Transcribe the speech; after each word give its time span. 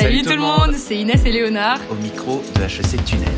Salut, 0.00 0.22
tout 0.22 0.30
le 0.30 0.36
monde, 0.36 0.74
c'est 0.74 0.96
Inès 0.96 1.24
et 1.26 1.32
Léonard. 1.32 1.80
Au 1.90 1.94
micro 1.96 2.40
de 2.54 2.62
HEC 2.62 3.04
Tunnel. 3.04 3.28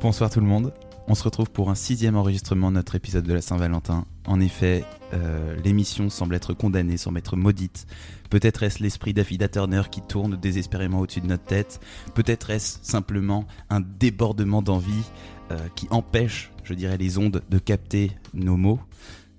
Bonsoir 0.00 0.30
tout 0.30 0.38
le 0.38 0.46
monde. 0.46 0.72
On 1.10 1.14
se 1.14 1.24
retrouve 1.24 1.50
pour 1.50 1.70
un 1.70 1.74
sixième 1.74 2.16
enregistrement 2.16 2.68
de 2.68 2.74
notre 2.74 2.94
épisode 2.94 3.24
de 3.24 3.32
la 3.32 3.40
Saint-Valentin. 3.40 4.04
En 4.26 4.40
effet, 4.40 4.84
euh, 5.14 5.56
l'émission 5.64 6.10
semble 6.10 6.34
être 6.34 6.52
condamnée, 6.52 6.98
semble 6.98 7.16
être 7.16 7.34
maudite. 7.34 7.86
Peut-être 8.28 8.62
est-ce 8.62 8.82
l'esprit 8.82 9.14
d'Affida 9.14 9.48
Turner 9.48 9.84
qui 9.90 10.02
tourne 10.02 10.36
désespérément 10.36 11.00
au-dessus 11.00 11.22
de 11.22 11.26
notre 11.26 11.44
tête. 11.44 11.80
Peut-être 12.12 12.50
est-ce 12.50 12.80
simplement 12.82 13.46
un 13.70 13.80
débordement 13.80 14.60
d'envie 14.60 15.02
euh, 15.50 15.56
qui 15.76 15.86
empêche, 15.88 16.52
je 16.62 16.74
dirais, 16.74 16.98
les 16.98 17.16
ondes 17.16 17.42
de 17.48 17.58
capter 17.58 18.12
nos 18.34 18.58
mots. 18.58 18.80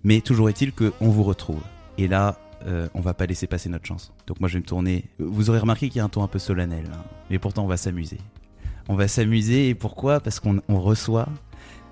Mais 0.04 0.22
toujours 0.22 0.50
est-il 0.50 0.74
qu'on 0.74 1.10
vous 1.10 1.24
retrouve. 1.24 1.62
Et 2.00 2.08
là, 2.08 2.40
euh, 2.66 2.90
on 2.96 3.02
va 3.02 3.14
pas 3.14 3.28
laisser 3.28 3.46
passer 3.46 3.70
notre 3.70 3.86
chance. 3.86 4.12
Donc 4.26 4.40
moi 4.40 4.50
je 4.50 4.54
vais 4.56 4.62
me 4.62 4.66
tourner. 4.66 5.06
Vous 5.20 5.52
aurez 5.52 5.60
remarqué 5.60 5.90
qu'il 5.90 5.98
y 5.98 6.02
a 6.02 6.04
un 6.04 6.10
ton 6.10 6.24
un 6.24 6.28
peu 6.28 6.40
solennel. 6.40 6.86
Hein. 6.92 7.04
Mais 7.30 7.38
pourtant 7.38 7.64
on 7.64 7.68
va 7.68 7.78
s'amuser. 7.78 8.18
On 8.88 8.96
va 8.96 9.08
s'amuser 9.08 9.70
et 9.70 9.76
pourquoi? 9.76 10.20
Parce 10.20 10.40
qu'on 10.40 10.62
reçoit 10.68 11.30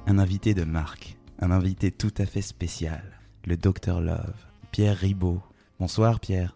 un 0.07 0.20
invité 0.20 0.53
de 0.53 0.63
marque, 0.63 1.17
un 1.39 1.52
invité 1.52 1.91
tout 1.91 2.13
à 2.17 2.25
fait 2.25 2.41
spécial, 2.41 3.03
le 3.45 3.57
Dr 3.57 3.99
Love, 3.99 4.38
Pierre 4.71 4.95
Ribaud. 4.95 5.41
Bonsoir 5.81 6.21
Pierre. 6.21 6.55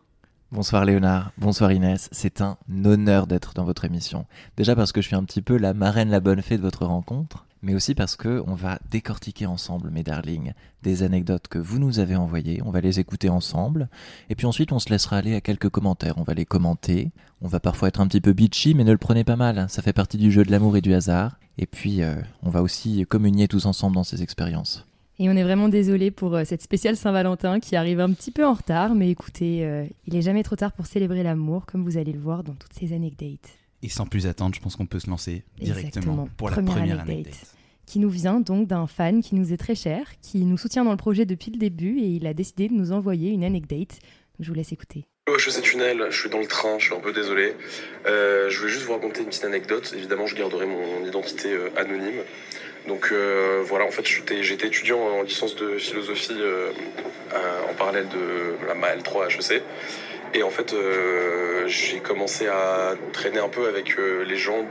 Bonsoir 0.54 0.86
Léonard, 0.86 1.34
bonsoir 1.38 1.74
Inès, 1.74 2.08
c'est 2.14 2.40
un 2.40 2.58
honneur 2.86 3.28
d'être 3.28 3.54
dans 3.54 3.66
votre 3.66 3.84
émission. 3.84 4.26
Déjà 4.56 4.74
parce 4.74 4.94
que 4.94 5.02
je 5.02 5.08
suis 5.08 5.18
un 5.18 5.26
petit 5.26 5.42
peu 5.42 5.58
la 5.58 5.74
marraine 5.74 6.10
la 6.10 6.22
bonne 6.22 6.42
fée 6.42 6.56
de 6.56 6.62
votre 6.62 6.86
rencontre, 6.86 7.46
mais 7.62 7.76
aussi 7.76 7.96
parce 7.96 8.16
que 8.16 8.44
on 8.48 8.56
va 8.56 8.80
décortiquer 8.90 9.46
ensemble, 9.46 9.90
mes 9.92 10.04
darlings, 10.04 10.54
des 10.84 11.04
anecdotes 11.04 11.48
que 11.48 11.60
vous 11.60 11.80
nous 11.80 12.00
avez 12.00 12.16
envoyées, 12.16 12.62
on 12.66 12.72
va 12.72 12.82
les 12.82 13.00
écouter 13.00 13.30
ensemble, 13.30 13.90
et 14.30 14.36
puis 14.36 14.48
ensuite 14.48 14.72
on 14.72 14.80
se 14.80 14.90
laissera 14.90 15.18
aller 15.18 15.36
à 15.36 15.42
quelques 15.42 15.70
commentaires, 15.70 16.18
on 16.18 16.24
va 16.24 16.34
les 16.34 16.46
commenter, 16.46 17.12
on 17.42 17.48
va 17.48 17.60
parfois 17.60 17.88
être 17.88 18.02
un 18.02 18.08
petit 18.08 18.22
peu 18.22 18.34
bitchy, 18.34 18.74
mais 18.74 18.84
ne 18.84 18.92
le 18.92 18.98
prenez 18.98 19.24
pas 19.24 19.36
mal, 19.36 19.66
ça 19.70 19.82
fait 19.82 19.94
partie 19.94 20.18
du 20.18 20.32
jeu 20.32 20.44
de 20.44 20.52
l'amour 20.52 20.78
et 20.78 20.82
du 20.82 20.94
hasard, 20.94 21.38
et 21.58 21.66
puis 21.66 22.02
euh, 22.02 22.16
on 22.44 22.50
va 22.50 22.62
aussi 22.62 23.06
communier 23.08 23.48
tous 23.48 23.66
ensemble 23.66 23.96
dans 23.96 24.04
ces 24.04 24.24
expériences. 24.24 24.86
Et 25.20 25.30
on 25.30 25.34
est 25.34 25.44
vraiment 25.44 25.70
désolé 25.70 26.10
pour 26.10 26.34
euh, 26.36 26.44
cette 26.46 26.64
spéciale 26.64 26.96
Saint-Valentin 26.96 27.60
qui 27.60 27.76
arrive 27.76 28.00
un 28.00 28.12
petit 28.12 28.32
peu 28.32 28.44
en 28.44 28.54
retard, 28.54 28.96
mais 28.96 29.12
écoutez, 29.12 29.64
euh, 29.64 29.86
il 30.08 30.16
est 30.16 30.24
jamais 30.24 30.42
trop 30.42 30.56
tard 30.56 30.72
pour 30.72 30.88
célébrer 30.88 31.22
l'amour, 31.22 31.68
comme 31.68 31.84
vous 31.84 31.98
allez 31.98 32.12
le 32.12 32.20
voir 32.20 32.44
dans 32.44 32.54
toutes 32.54 32.74
ces 32.74 32.92
anecdotes. 32.92 33.61
Et 33.84 33.90
sans 33.90 34.06
plus 34.06 34.28
attendre, 34.28 34.56
je 34.56 34.62
pense 34.62 34.76
qu'on 34.76 34.86
peut 34.86 35.00
se 35.00 35.10
lancer 35.10 35.44
directement 35.60 36.30
pour 36.38 36.50
la 36.50 36.62
première 36.62 37.00
anecdote. 37.00 37.34
Qui 37.86 38.00
nous 38.00 38.10
vient 38.10 38.40
donc 38.40 38.68
d'un 38.68 38.88
fan 38.88 39.22
qui 39.22 39.36
nous 39.36 39.52
est 39.52 39.58
très 39.58 39.76
cher, 39.76 40.06
qui 40.22 40.46
nous 40.46 40.58
soutient 40.58 40.86
dans 40.86 40.92
le 40.92 40.98
projet 40.98 41.26
depuis 41.26 41.52
le 41.52 41.58
début 41.58 42.00
et 42.00 42.08
il 42.08 42.26
a 42.28 42.34
décidé 42.34 42.70
de 42.70 42.74
nous 42.74 42.92
envoyer 42.92 43.32
une 43.32 43.44
anecdote. 43.44 44.00
Je 44.40 44.48
vous 44.48 44.54
laisse 44.54 44.72
écouter. 44.72 45.06
Je 45.38 45.50
sais 45.50 45.62
tunnel, 45.62 46.08
je 46.10 46.20
suis 46.20 46.30
dans 46.30 46.40
le 46.40 46.48
train, 46.48 46.80
je 46.80 46.86
suis 46.86 46.96
un 46.96 47.00
peu 47.00 47.14
désolé. 47.14 47.54
Euh, 48.06 48.50
je 48.50 48.60
voulais 48.60 48.72
juste 48.72 48.86
vous 48.86 48.94
raconter 48.94 49.22
une 49.22 49.28
petite 49.28 49.46
anecdote. 49.46 49.94
Évidemment, 49.96 50.26
je 50.26 50.36
garderai 50.36 50.66
mon 50.66 51.06
identité 51.06 51.54
euh, 51.54 51.70
anonyme. 51.78 52.22
Donc 52.88 53.10
euh, 53.12 53.62
voilà, 53.66 53.86
en 53.86 53.92
fait, 53.92 54.06
j'étais 54.06 54.68
étudiant 54.68 55.00
en 55.00 55.22
licence 55.22 55.56
de 55.56 55.78
philosophie 55.78 56.40
en 57.70 57.74
parallèle 57.76 58.08
de 58.10 58.68
la 58.68 58.74
MAL 58.74 59.04
3 59.04 59.28
HEC. 59.28 59.62
Et 60.34 60.44
en 60.44 60.50
fait, 60.50 60.74
euh, 60.74 61.68
j'ai 61.68 62.00
commencé 62.00 62.48
à 62.48 62.96
traîner 63.12 63.40
un 63.40 63.50
peu 63.50 63.68
avec 63.68 64.00
euh, 64.00 64.24
les 64.24 64.38
gens 64.38 64.66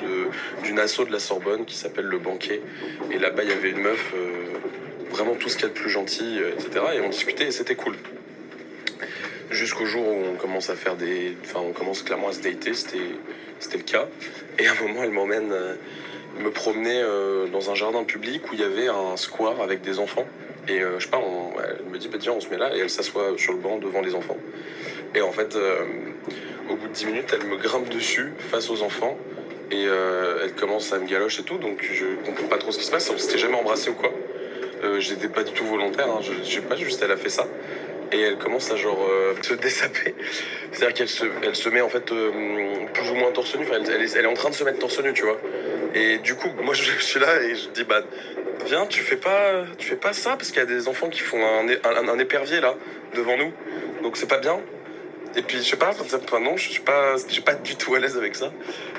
d'une 0.63 0.79
asso 0.79 1.05
de 1.07 1.13
la 1.13 1.19
Sorbonne 1.19 1.67
qui 1.67 1.77
s'appelle 1.77 2.07
Le 2.07 2.19
Banquet. 2.19 2.63
Et 3.11 3.19
là-bas, 3.19 3.43
il 3.43 3.51
y 3.51 3.53
avait 3.53 3.71
une 3.71 3.83
meuf, 3.83 4.13
euh, 4.15 4.31
vraiment 5.11 5.35
tout 5.35 5.51
ce 5.51 5.57
qu'il 5.57 5.65
y 5.65 5.67
a 5.67 5.69
de 5.69 5.79
plus 5.79 5.91
gentil, 5.91 6.39
etc. 6.39 6.85
Et 6.95 7.01
on 7.01 7.11
discutait 7.11 7.49
et 7.49 7.51
c'était 7.51 7.75
cool. 7.75 7.95
Jusqu'au 9.51 9.85
jour 9.85 10.07
où 10.07 10.25
on 10.33 10.37
commence 10.37 10.71
à 10.71 10.77
faire 10.77 10.97
des. 10.97 11.37
Enfin, 11.45 11.61
on 11.61 11.73
commence 11.73 12.03
clairement 12.03 12.29
à 12.29 12.33
se 12.33 12.41
dater, 12.41 12.73
c'était 12.73 13.77
le 13.77 13.83
cas. 13.83 14.07
Et 14.59 14.67
à 14.67 14.73
un 14.73 14.87
moment, 14.87 15.03
elle 15.03 15.11
m'emmène 15.11 15.53
me 16.39 16.51
promener 16.51 17.03
dans 17.53 17.71
un 17.71 17.75
jardin 17.75 18.05
public 18.05 18.51
où 18.51 18.55
il 18.55 18.61
y 18.61 18.65
avait 18.65 18.87
un 18.87 19.17
square 19.17 19.61
avec 19.61 19.83
des 19.83 19.99
enfants. 19.99 20.27
Et 20.69 20.79
je 20.79 21.03
sais 21.03 21.11
pas, 21.11 21.21
elle 21.69 21.91
me 21.91 21.99
dit, 21.99 22.09
bah, 22.09 22.19
tiens, 22.21 22.33
on 22.33 22.41
se 22.41 22.49
met 22.49 22.59
là. 22.59 22.75
Et 22.77 22.79
elle 22.79 22.91
s'assoit 22.91 23.33
sur 23.37 23.53
le 23.53 23.59
banc 23.59 23.79
devant 23.79 24.03
les 24.03 24.15
enfants. 24.15 24.37
Et 25.15 25.23
en 25.23 25.33
fait, 25.33 25.57
euh, 25.57 25.85
au 26.69 26.77
bout 26.77 26.89
de 26.89 26.93
10 26.93 27.07
minutes, 27.07 27.31
elle 27.33 27.47
me 27.47 27.57
grimpe 27.57 27.89
dessus 27.89 28.33
face 28.51 28.71
aux 28.71 28.83
enfants. 28.83 29.19
Et 29.73 29.87
euh, 29.87 30.41
elle 30.43 30.55
commence 30.55 30.93
à 30.93 30.99
me 30.99 31.07
galocher 31.07 31.43
et 31.43 31.45
tout, 31.45 31.59
donc 31.59 31.89
je 31.93 32.05
comprends 32.27 32.49
pas 32.49 32.59
trop 32.59 32.73
ce 32.73 32.79
qui 32.79 32.85
se 32.85 32.91
passe. 32.91 33.11
On 33.11 33.19
s'était 33.19 33.39
jamais 33.39 33.57
embrassé 33.57 33.91
ou 33.91 33.95
quoi. 33.95 34.13
Euh, 34.83 34.99
J'étais 34.99 35.29
pas 35.29 35.45
du 35.45 35.53
tout 35.53 35.65
volontaire, 35.65 36.09
hein. 36.09 36.21
je, 36.23 36.33
je 36.45 36.55
sais 36.57 36.61
pas, 36.61 36.75
juste 36.75 37.03
elle 37.03 37.13
a 37.13 37.17
fait 37.17 37.29
ça. 37.29 37.47
Et 38.13 38.21
elle 38.21 38.39
commence 38.39 38.73
à 38.73 38.77
genre 38.77 39.09
se 39.41 39.55
dessaper. 39.55 40.17
C'est-à-dire 40.73 40.95
qu'elle 40.95 41.09
se, 41.09 41.25
elle 41.45 41.55
se 41.55 41.69
met 41.69 41.81
en 41.81 41.89
fait 41.89 42.07
plus 42.07 43.11
ou 43.11 43.15
moins 43.15 43.31
torse 43.31 43.57
nu. 43.57 43.65
elle, 43.73 43.89
elle, 43.89 44.25
est, 44.25 44.27
en 44.27 44.35
train 44.35 44.51
de 44.51 44.55
se 44.57 44.65
mettre 44.65 44.81
torse 44.81 45.01
nu, 45.01 45.13
tu 45.13 45.23
vois. 45.23 45.39
Et 45.95 46.19
du 46.19 46.35
coup, 46.35 46.49
moi 46.65 46.75
je, 46.75 46.83
suis 46.99 47.21
là 47.21 47.41
et 47.41 47.55
je 47.55 47.69
dis 47.69 47.85
bah 47.85 48.03
viens, 48.67 48.87
tu 48.87 49.03
fais 49.03 49.15
pas, 49.15 49.63
tu 49.79 49.87
fais 49.87 49.95
pas 49.95 50.13
ça 50.13 50.31
parce 50.31 50.49
qu'il 50.49 50.59
y 50.59 50.63
a 50.63 50.67
des 50.67 50.89
enfants 50.89 51.09
qui 51.09 51.21
font 51.21 51.39
un, 51.41 52.09
un 52.09 52.19
épervier 52.19 52.61
là 52.61 52.75
devant 53.15 53.37
nous. 53.37 53.53
Donc 54.03 54.17
c'est 54.17 54.29
pas 54.29 54.39
bien. 54.39 54.61
Et 55.37 55.43
puis, 55.43 55.59
je 55.59 55.63
sais 55.63 55.77
pas, 55.77 55.91
enfin, 55.91 56.41
non, 56.41 56.57
je 56.57 56.69
suis 56.69 56.83
pas, 56.83 57.17
je 57.17 57.33
suis 57.33 57.43
pas 57.43 57.55
du 57.55 57.77
tout 57.77 57.95
à 57.95 58.01
l'aise 58.01 58.17
avec 58.17 58.35
ça. 58.35 58.53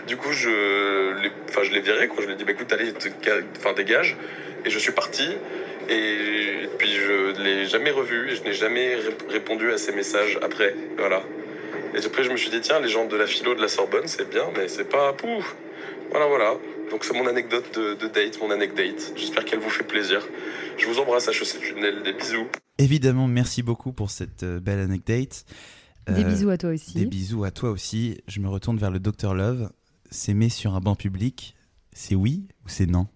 Du 0.08 0.16
coup, 0.16 0.32
je 0.32 1.20
l'ai, 1.22 1.32
enfin, 1.50 1.64
je 1.64 1.72
l'ai 1.72 1.82
viré, 1.82 2.08
quoi. 2.08 2.22
Je 2.22 2.28
lui 2.28 2.34
ai 2.34 2.38
dit, 2.38 2.46
bah, 2.46 2.54
écoute, 2.54 2.72
allez, 2.72 2.94
enfin, 3.58 3.74
dégage. 3.74 4.16
Et 4.66 4.70
je 4.70 4.80
suis 4.80 4.94
parti. 4.94 5.28
Et 5.90 6.70
puis, 6.78 6.90
je 6.90 7.42
l'ai 7.42 7.66
jamais 7.66 7.92
revu 7.92 8.32
et 8.32 8.36
je 8.36 8.44
n'ai 8.44 8.54
jamais 8.54 8.96
répondu 9.30 9.72
à 9.72 9.78
ses 9.78 9.92
messages 9.92 10.40
après. 10.42 10.74
Voilà. 10.98 11.22
Et 11.94 12.06
après, 12.06 12.24
je 12.24 12.30
me 12.30 12.38
suis 12.38 12.50
dit, 12.50 12.62
tiens, 12.62 12.80
les 12.80 12.88
gens 12.88 13.06
de 13.06 13.18
la 13.18 13.28
philo 13.28 13.54
de 13.54 13.62
la 13.62 13.68
Sorbonne, 13.68 14.08
c'est 14.08 14.30
bien, 14.30 14.46
mais 14.56 14.70
c'est 14.70 14.90
pas. 14.90 15.12
Pouf 15.14 15.56
Voilà, 16.12 16.28
voilà. 16.28 16.56
Donc, 16.92 17.04
c'est 17.04 17.14
mon 17.14 17.28
anecdote 17.28 17.78
de, 17.78 18.08
date, 18.08 18.40
mon 18.42 18.52
anecdate. 18.52 19.14
J'espère 19.18 19.44
qu'elle 19.44 19.60
vous 19.60 19.70
fait 19.70 19.84
plaisir. 19.84 20.26
Je 20.78 20.86
vous 20.86 21.00
embrasse 21.00 21.28
à 21.28 21.34
Chaussée 21.34 21.60
Tunnel. 21.60 22.04
Des 22.04 22.14
bisous. 22.14 22.48
Évidemment, 22.78 23.28
merci 23.28 23.64
beaucoup 23.64 23.92
pour 23.92 24.10
cette 24.10 24.44
euh, 24.44 24.60
belle 24.60 24.80
anecdote. 24.80 25.46
Des 26.08 26.24
euh, 26.24 26.28
bisous 26.28 26.50
à 26.50 26.58
toi 26.58 26.72
aussi. 26.72 26.94
Des 26.94 27.06
bisous 27.06 27.44
à 27.44 27.52
toi 27.52 27.70
aussi. 27.70 28.22
Je 28.28 28.40
me 28.40 28.48
retourne 28.48 28.78
vers 28.78 28.92
le 28.92 29.00
Dr 29.00 29.34
Love. 29.34 29.72
S'aimer 30.10 30.50
sur 30.50 30.76
un 30.76 30.82
banc 30.82 30.96
public, 30.96 31.56
c'est 31.94 32.16
oui 32.16 32.48
ou 32.66 32.70
c'est 32.70 32.86
non? 32.86 33.08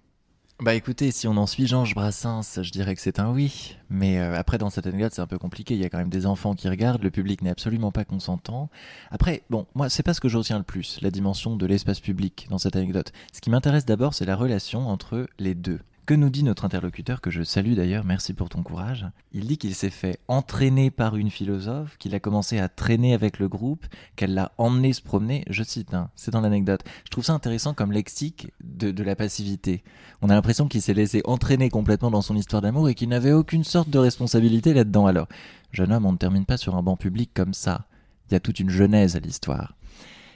Bah 0.61 0.73
écoutez, 0.73 1.11
si 1.11 1.27
on 1.27 1.35
en 1.35 1.47
suit 1.47 1.67
Georges 1.67 1.93
Brassens, 1.95 2.61
je 2.61 2.71
dirais 2.71 2.95
que 2.95 3.01
c'est 3.01 3.19
un 3.19 3.29
oui. 3.29 3.75
Mais 3.89 4.19
euh, 4.19 4.39
après, 4.39 4.57
dans 4.57 4.69
cette 4.69 4.87
anecdote, 4.87 5.11
c'est 5.13 5.21
un 5.21 5.27
peu 5.27 5.37
compliqué. 5.37 5.73
Il 5.73 5.81
y 5.81 5.83
a 5.83 5.89
quand 5.89 5.97
même 5.97 6.09
des 6.09 6.25
enfants 6.25 6.53
qui 6.53 6.69
regardent, 6.69 7.03
le 7.03 7.11
public 7.11 7.41
n'est 7.41 7.49
absolument 7.49 7.91
pas 7.91 8.05
consentant. 8.05 8.69
Après, 9.11 9.43
bon, 9.49 9.67
moi, 9.75 9.89
c'est 9.89 10.01
pas 10.01 10.13
ce 10.13 10.21
que 10.21 10.29
je 10.29 10.37
retiens 10.37 10.57
le 10.57 10.63
plus, 10.63 10.99
la 11.01 11.11
dimension 11.11 11.57
de 11.57 11.65
l'espace 11.65 11.99
public 11.99 12.47
dans 12.49 12.57
cette 12.57 12.77
anecdote. 12.77 13.11
Ce 13.33 13.41
qui 13.41 13.49
m'intéresse 13.49 13.83
d'abord, 13.83 14.13
c'est 14.13 14.25
la 14.25 14.37
relation 14.37 14.87
entre 14.87 15.27
les 15.39 15.55
deux. 15.55 15.81
Que 16.05 16.13
nous 16.13 16.29
dit 16.29 16.43
notre 16.43 16.65
interlocuteur, 16.65 17.19
que 17.19 17.31
je 17.31 17.41
salue 17.41 17.73
d'ailleurs, 17.73 18.05
merci 18.05 18.33
pour 18.33 18.47
ton 18.47 18.61
courage 18.61 19.07
Il 19.31 19.47
dit 19.47 19.57
qu'il 19.57 19.73
s'est 19.73 19.89
fait 19.89 20.19
entraîner 20.27 20.91
par 20.91 21.15
une 21.15 21.31
philosophe, 21.31 21.97
qu'il 21.97 22.13
a 22.13 22.19
commencé 22.19 22.59
à 22.59 22.69
traîner 22.69 23.15
avec 23.15 23.39
le 23.39 23.47
groupe, 23.47 23.87
qu'elle 24.15 24.35
l'a 24.35 24.51
emmené 24.59 24.93
se 24.93 25.01
promener, 25.01 25.43
je 25.49 25.63
cite, 25.63 25.95
hein, 25.95 26.11
c'est 26.15 26.29
dans 26.29 26.41
l'anecdote. 26.41 26.81
Je 27.05 27.09
trouve 27.09 27.23
ça 27.25 27.33
intéressant 27.33 27.73
comme 27.73 27.91
lexique 27.91 28.51
de, 28.63 28.91
de 28.91 29.03
la 29.03 29.15
passivité. 29.15 29.83
On 30.21 30.29
a 30.29 30.35
l'impression 30.35 30.67
qu'il 30.67 30.83
s'est 30.83 30.93
laissé 30.93 31.23
entraîner 31.25 31.71
complètement 31.71 32.11
dans 32.11 32.21
son 32.21 32.35
histoire 32.35 32.61
d'amour 32.61 32.87
et 32.87 32.93
qu'il 32.93 33.09
n'avait 33.09 33.31
aucune 33.31 33.63
sorte 33.63 33.89
de 33.89 33.97
responsabilité 33.97 34.75
là-dedans. 34.75 35.07
Alors, 35.07 35.27
jeune 35.71 35.91
homme, 35.91 36.05
on 36.05 36.11
ne 36.11 36.17
termine 36.17 36.45
pas 36.45 36.57
sur 36.57 36.75
un 36.75 36.83
banc 36.83 36.97
public 36.97 37.31
comme 37.33 37.55
ça. 37.55 37.87
Il 38.29 38.33
y 38.33 38.37
a 38.37 38.39
toute 38.39 38.59
une 38.59 38.69
genèse 38.69 39.15
à 39.15 39.19
l'histoire. 39.19 39.73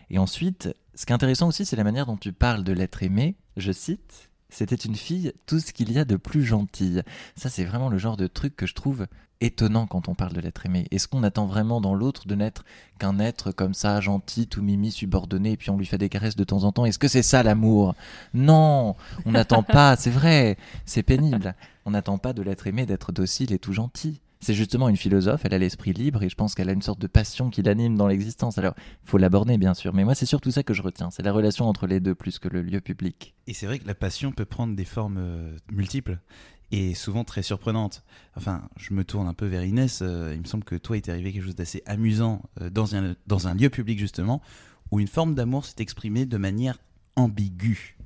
Et 0.10 0.18
ensuite, 0.18 0.76
ce 0.96 1.06
qui 1.06 1.12
est 1.12 1.16
intéressant 1.16 1.48
aussi, 1.48 1.64
c'est 1.64 1.76
la 1.76 1.84
manière 1.84 2.08
dont 2.08 2.18
tu 2.18 2.34
parles 2.34 2.64
de 2.64 2.74
l'être 2.74 3.04
aimé. 3.04 3.36
Je 3.56 3.72
cite 3.72 4.29
c'était 4.50 4.76
une 4.76 4.96
fille, 4.96 5.34
tout 5.46 5.60
ce 5.60 5.72
qu'il 5.72 5.92
y 5.92 6.00
a 6.00 6.06
de 6.06 6.16
plus 6.16 6.44
gentille. 6.44 7.04
Ça, 7.36 7.50
c'est 7.50 7.66
vraiment 7.66 7.90
le 7.90 7.98
genre 7.98 8.18
de 8.18 8.28
truc 8.28 8.56
que 8.56 8.66
je 8.66 8.74
trouve 8.74 9.08
étonnant 9.42 9.88
quand 9.88 10.10
on 10.10 10.16
parle 10.16 10.34
de 10.34 10.42
l'être 10.42 10.66
aimé. 10.66 10.86
Est-ce 10.92 11.08
qu'on 11.08 11.24
attend 11.24 11.46
vraiment 11.46 11.80
dans 11.80 11.94
l'autre 11.94 12.28
de 12.28 12.36
n'être 12.36 12.66
qu'un 12.98 13.20
être 13.20 13.52
comme 13.52 13.74
ça, 13.74 14.02
gentil, 14.02 14.48
tout 14.48 14.62
mimi, 14.62 14.92
subordonné, 14.92 15.52
et 15.54 15.58
puis 15.58 15.70
on 15.70 15.78
lui 15.78 15.86
fait 15.86 15.98
des 15.98 16.10
caresses 16.10 16.36
de 16.36 16.44
temps 16.44 16.64
en 16.64 16.72
temps? 16.72 16.86
Est-ce 16.86 17.00
que 17.00 17.08
c'est 17.08 17.24
ça 17.24 17.42
l'amour? 17.44 17.96
Non, 18.34 18.96
on 19.26 19.32
n'attend 19.32 19.64
pas, 19.64 19.96
c'est 19.96 20.10
vrai, 20.10 20.58
c'est 20.86 21.04
pénible. 21.04 21.56
On 21.86 21.92
n'attend 21.92 22.18
pas 22.18 22.34
de 22.34 22.42
l'être 22.42 22.68
aimé 22.68 22.86
d'être 22.86 23.12
docile 23.12 23.54
et 23.54 23.60
tout 23.60 23.74
gentil. 23.74 24.20
C'est 24.42 24.54
justement 24.54 24.88
une 24.88 24.96
philosophe, 24.96 25.42
elle 25.44 25.54
a 25.54 25.58
l'esprit 25.58 25.92
libre 25.92 26.24
et 26.24 26.30
je 26.30 26.36
pense 26.36 26.56
qu'elle 26.56 26.70
a 26.70 26.72
une 26.72 26.82
sorte 26.82 27.00
de 27.00 27.08
passion 27.08 27.50
qui 27.50 27.62
l'anime 27.62 27.98
dans 27.98 28.08
l'existence. 28.08 28.58
Alors, 28.58 28.74
il 29.04 29.10
faut 29.10 29.18
l'aborder 29.18 29.58
bien 29.58 29.74
sûr, 29.74 29.94
mais 29.94 30.06
moi 30.06 30.16
c'est 30.16 30.26
surtout 30.26 30.50
ça 30.50 30.64
que 30.64 30.74
je 30.74 30.82
retiens, 30.82 31.12
c'est 31.12 31.24
la 31.24 31.34
relation 31.34 31.66
entre 31.68 31.88
les 31.88 32.00
deux 32.00 32.16
plus 32.16 32.40
que 32.40 32.48
le 32.48 32.62
lieu 32.62 32.80
public. 32.80 33.36
Et 33.48 33.54
c'est 33.54 33.66
vrai 33.66 33.80
que 33.80 33.88
la 33.88 33.96
passion 33.96 34.32
peut 34.32 34.46
prendre 34.46 34.76
des 34.78 34.86
formes 34.86 35.18
euh, 35.20 35.58
multiples. 35.72 36.20
et 36.72 36.94
souvent 36.94 37.26
très 37.26 37.44
surprenante. 37.44 38.04
Enfin, 38.38 38.70
je 38.78 38.94
me 38.94 39.04
tourne 39.04 39.28
un 39.28 39.34
peu 39.34 39.46
vers 39.46 39.66
Inès. 39.66 40.00
euh, 40.02 40.32
il 40.34 40.40
me 40.42 40.46
semble 40.46 40.64
que 40.64 40.76
toi, 40.76 40.96
il 40.96 41.02
t'est 41.02 41.12
arrivé 41.12 41.34
quelque 41.34 41.44
chose 41.46 41.56
d'assez 41.56 41.84
amusant 41.86 42.42
euh, 42.62 42.70
dans, 42.70 42.96
un, 42.96 43.16
dans 43.28 43.48
un 43.48 43.56
lieu 43.56 43.70
public, 43.70 44.00
justement, 44.00 44.42
où 44.92 45.00
une 45.02 45.08
forme 45.08 45.36
d'amour 45.36 45.66
s'est 45.66 45.76
exprimée 45.80 46.26
de 46.26 46.38
manière 46.38 46.78
ambiguë. 47.18 47.98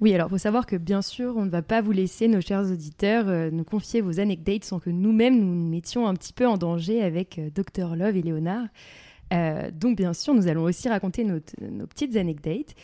Oui, 0.00 0.14
alors 0.14 0.28
il 0.28 0.30
faut 0.30 0.38
savoir 0.38 0.66
que 0.66 0.76
bien 0.76 1.00
sûr, 1.00 1.36
on 1.36 1.46
ne 1.46 1.50
va 1.50 1.62
pas 1.62 1.80
vous 1.80 1.92
laisser, 1.92 2.28
nos 2.28 2.40
chers 2.40 2.70
auditeurs, 2.70 3.28
euh, 3.28 3.50
nous 3.50 3.64
confier 3.64 4.02
vos 4.02 4.20
anecdotes 4.20 4.64
sans 4.64 4.78
que 4.78 4.90
nous-mêmes 4.90 5.38
nous 5.38 5.70
mettions 5.70 6.06
un 6.06 6.14
petit 6.14 6.34
peu 6.34 6.46
en 6.46 6.58
danger 6.58 7.02
avec 7.02 7.38
euh, 7.38 7.48
Dr 7.54 7.96
Love 7.96 8.16
et 8.16 8.22
Léonard. 8.22 8.66
Euh, 9.32 9.70
donc 9.70 9.96
bien 9.96 10.12
sûr, 10.12 10.34
nous 10.34 10.48
allons 10.48 10.64
aussi 10.64 10.88
raconter 10.88 11.24
nos, 11.24 11.40
petites 11.86 12.16
anecdotes. 12.16 12.74